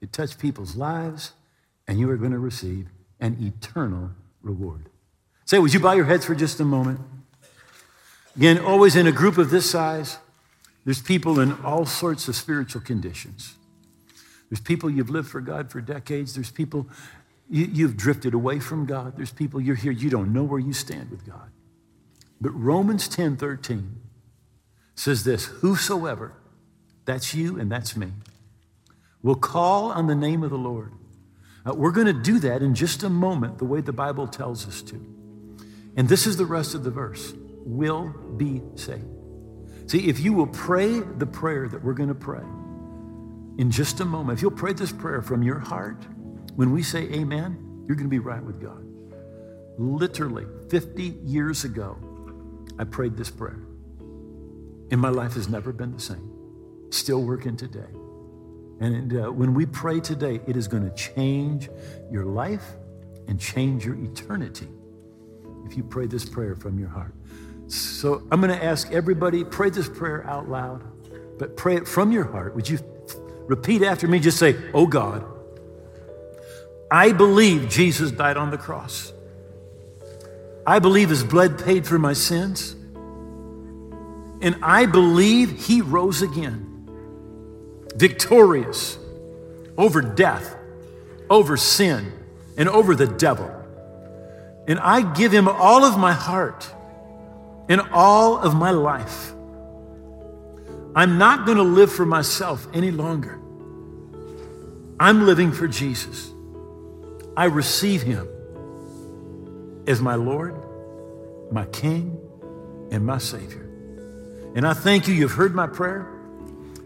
It 0.00 0.12
touched 0.12 0.38
people's 0.38 0.76
lives, 0.76 1.32
and 1.86 1.98
you 1.98 2.10
are 2.10 2.16
going 2.16 2.32
to 2.32 2.38
receive 2.38 2.88
an 3.20 3.36
eternal 3.40 4.10
reward. 4.42 4.88
Say, 5.44 5.58
would 5.58 5.72
you 5.72 5.80
bow 5.80 5.92
your 5.92 6.06
heads 6.06 6.24
for 6.24 6.34
just 6.34 6.60
a 6.60 6.64
moment? 6.64 7.00
Again, 8.36 8.58
always 8.58 8.96
in 8.96 9.06
a 9.06 9.12
group 9.12 9.38
of 9.38 9.50
this 9.50 9.70
size, 9.70 10.18
there's 10.84 11.00
people 11.00 11.38
in 11.40 11.52
all 11.64 11.86
sorts 11.86 12.28
of 12.28 12.36
spiritual 12.36 12.80
conditions. 12.80 13.54
There's 14.50 14.60
people 14.60 14.90
you've 14.90 15.10
lived 15.10 15.28
for 15.28 15.40
God 15.40 15.70
for 15.70 15.80
decades. 15.80 16.34
There's 16.34 16.50
people 16.50 16.88
you, 17.48 17.86
have 17.86 17.96
drifted 17.96 18.34
away 18.34 18.60
from 18.60 18.86
God. 18.86 19.16
There's 19.16 19.32
people 19.32 19.60
you're 19.60 19.76
here, 19.76 19.92
you 19.92 20.10
don't 20.10 20.32
know 20.32 20.42
where 20.42 20.60
you 20.60 20.72
stand 20.72 21.10
with 21.10 21.26
God. 21.26 21.50
But 22.40 22.50
Romans 22.50 23.08
10 23.08 23.36
13 23.36 24.00
says 24.94 25.24
this 25.24 25.46
Whosoever 25.46 26.34
that's 27.04 27.34
you 27.34 27.58
and 27.58 27.70
that's 27.70 27.96
me. 27.96 28.08
We'll 29.22 29.36
call 29.36 29.92
on 29.92 30.06
the 30.06 30.14
name 30.14 30.42
of 30.42 30.50
the 30.50 30.58
Lord. 30.58 30.92
Uh, 31.64 31.74
we're 31.74 31.92
going 31.92 32.08
to 32.08 32.12
do 32.12 32.40
that 32.40 32.62
in 32.62 32.74
just 32.74 33.02
a 33.02 33.08
moment, 33.08 33.58
the 33.58 33.64
way 33.64 33.80
the 33.80 33.92
Bible 33.92 34.26
tells 34.26 34.66
us 34.66 34.82
to. 34.82 34.94
And 35.96 36.08
this 36.08 36.26
is 36.26 36.36
the 36.36 36.46
rest 36.46 36.74
of 36.74 36.82
the 36.82 36.90
verse 36.90 37.32
will 37.64 38.08
be 38.36 38.62
saved. 38.74 39.21
See, 39.86 40.08
if 40.08 40.20
you 40.20 40.32
will 40.32 40.46
pray 40.46 41.00
the 41.00 41.26
prayer 41.26 41.68
that 41.68 41.82
we're 41.82 41.94
going 41.94 42.08
to 42.08 42.14
pray 42.14 42.42
in 43.58 43.70
just 43.70 44.00
a 44.00 44.04
moment, 44.04 44.38
if 44.38 44.42
you'll 44.42 44.50
pray 44.50 44.72
this 44.72 44.92
prayer 44.92 45.22
from 45.22 45.42
your 45.42 45.58
heart, 45.58 46.06
when 46.56 46.72
we 46.72 46.82
say 46.82 47.02
amen, 47.12 47.84
you're 47.86 47.96
going 47.96 48.08
to 48.08 48.10
be 48.10 48.18
right 48.18 48.42
with 48.42 48.60
God. 48.60 48.84
Literally, 49.78 50.46
50 50.70 51.18
years 51.24 51.64
ago, 51.64 51.96
I 52.78 52.84
prayed 52.84 53.16
this 53.16 53.30
prayer. 53.30 53.60
And 54.90 55.00
my 55.00 55.08
life 55.08 55.34
has 55.34 55.48
never 55.48 55.72
been 55.72 55.92
the 55.92 56.00
same 56.00 56.32
still 56.90 57.22
working 57.22 57.56
today. 57.56 57.88
And 58.80 59.16
uh, 59.16 59.32
when 59.32 59.54
we 59.54 59.64
pray 59.64 60.00
today, 60.00 60.40
it 60.46 60.56
is 60.56 60.68
going 60.68 60.82
to 60.82 60.94
change 60.94 61.68
your 62.10 62.24
life 62.24 62.76
and 63.28 63.40
change 63.40 63.84
your 63.84 63.94
eternity 63.94 64.68
if 65.64 65.76
you 65.76 65.84
pray 65.84 66.06
this 66.06 66.24
prayer 66.24 66.54
from 66.54 66.78
your 66.78 66.88
heart. 66.88 67.14
So 67.72 68.22
I'm 68.30 68.40
going 68.40 68.56
to 68.56 68.64
ask 68.64 68.90
everybody, 68.92 69.44
pray 69.44 69.70
this 69.70 69.88
prayer 69.88 70.26
out 70.26 70.48
loud, 70.48 70.82
but 71.38 71.56
pray 71.56 71.76
it 71.76 71.88
from 71.88 72.12
your 72.12 72.24
heart. 72.24 72.54
Would 72.54 72.68
you 72.68 72.78
repeat 73.46 73.82
after 73.82 74.06
me? 74.06 74.20
Just 74.20 74.38
say, 74.38 74.56
Oh 74.74 74.86
God, 74.86 75.24
I 76.90 77.12
believe 77.12 77.70
Jesus 77.70 78.10
died 78.10 78.36
on 78.36 78.50
the 78.50 78.58
cross. 78.58 79.12
I 80.66 80.78
believe 80.78 81.08
his 81.08 81.24
blood 81.24 81.64
paid 81.64 81.86
for 81.86 81.98
my 81.98 82.12
sins. 82.12 82.76
And 84.42 84.56
I 84.62 84.86
believe 84.86 85.66
he 85.66 85.80
rose 85.80 86.20
again 86.20 86.68
victorious 87.94 88.98
over 89.78 90.02
death, 90.02 90.56
over 91.30 91.56
sin, 91.56 92.12
and 92.56 92.68
over 92.68 92.94
the 92.94 93.06
devil. 93.06 93.50
And 94.68 94.78
I 94.78 95.12
give 95.14 95.32
him 95.32 95.48
all 95.48 95.84
of 95.84 95.98
my 95.98 96.12
heart. 96.12 96.70
In 97.72 97.80
all 97.90 98.36
of 98.36 98.54
my 98.54 98.70
life. 98.70 99.32
I'm 100.94 101.16
not 101.16 101.46
going 101.46 101.56
to 101.56 101.62
live 101.62 101.90
for 101.90 102.04
myself 102.04 102.68
any 102.74 102.90
longer. 102.90 103.40
I'm 105.00 105.24
living 105.24 105.52
for 105.52 105.66
Jesus. 105.66 106.30
I 107.34 107.46
receive 107.46 108.02
him 108.02 108.28
as 109.86 110.02
my 110.02 110.16
Lord, 110.16 110.54
my 111.50 111.64
King, 111.64 112.20
and 112.90 113.06
my 113.06 113.16
Savior. 113.16 113.66
And 114.54 114.66
I 114.66 114.74
thank 114.74 115.08
you, 115.08 115.14
you've 115.14 115.32
heard 115.32 115.54
my 115.54 115.66
prayer, 115.66 116.06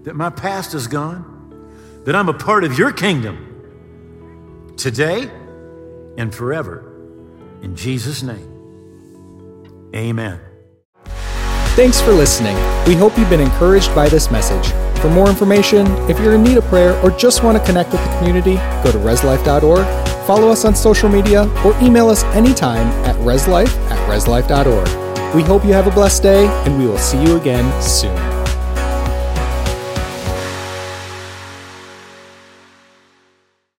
that 0.05 0.15
my 0.15 0.31
past 0.31 0.73
is 0.73 0.87
gone, 0.87 2.05
that 2.05 2.15
I'm 2.15 2.29
a 2.29 2.39
part 2.39 2.63
of 2.63 2.79
your 2.79 2.93
kingdom 2.93 4.75
today 4.77 5.29
and 6.17 6.33
forever. 6.33 6.93
In 7.61 7.75
Jesus' 7.75 8.23
name, 8.23 9.91
amen. 9.93 10.39
Thanks 11.77 12.01
for 12.01 12.13
listening. 12.13 12.57
We 12.87 12.95
hope 12.95 13.19
you've 13.19 13.29
been 13.29 13.39
encouraged 13.39 13.95
by 13.95 14.09
this 14.09 14.31
message. 14.31 14.73
For 15.03 15.11
more 15.11 15.29
information, 15.29 15.87
if 16.09 16.19
you're 16.19 16.35
in 16.35 16.43
need 16.43 16.57
of 16.57 16.65
prayer 16.65 16.99
or 17.03 17.11
just 17.11 17.45
want 17.45 17.59
to 17.59 17.65
connect 17.65 17.93
with 17.93 18.03
the 18.03 18.17
community, 18.17 18.55
go 18.83 18.91
to 18.93 18.99
reslife.org, 18.99 19.85
follow 20.27 20.49
us 20.49 20.65
on 20.65 20.75
social 20.75 21.11
media, 21.11 21.45
or 21.67 21.79
email 21.83 22.09
us 22.09 22.25
anytime 22.35 22.87
at 23.05 23.15
reslife 23.17 23.69
at 23.91 24.09
reslife.org. 24.09 25.35
We 25.35 25.43
hope 25.43 25.67
you 25.67 25.75
have 25.75 25.87
a 25.87 25.91
blessed 25.91 26.23
day, 26.23 26.47
and 26.65 26.79
we 26.79 26.87
will 26.87 26.97
see 26.97 27.23
you 27.23 27.37
again 27.37 27.83
soon. 27.83 28.36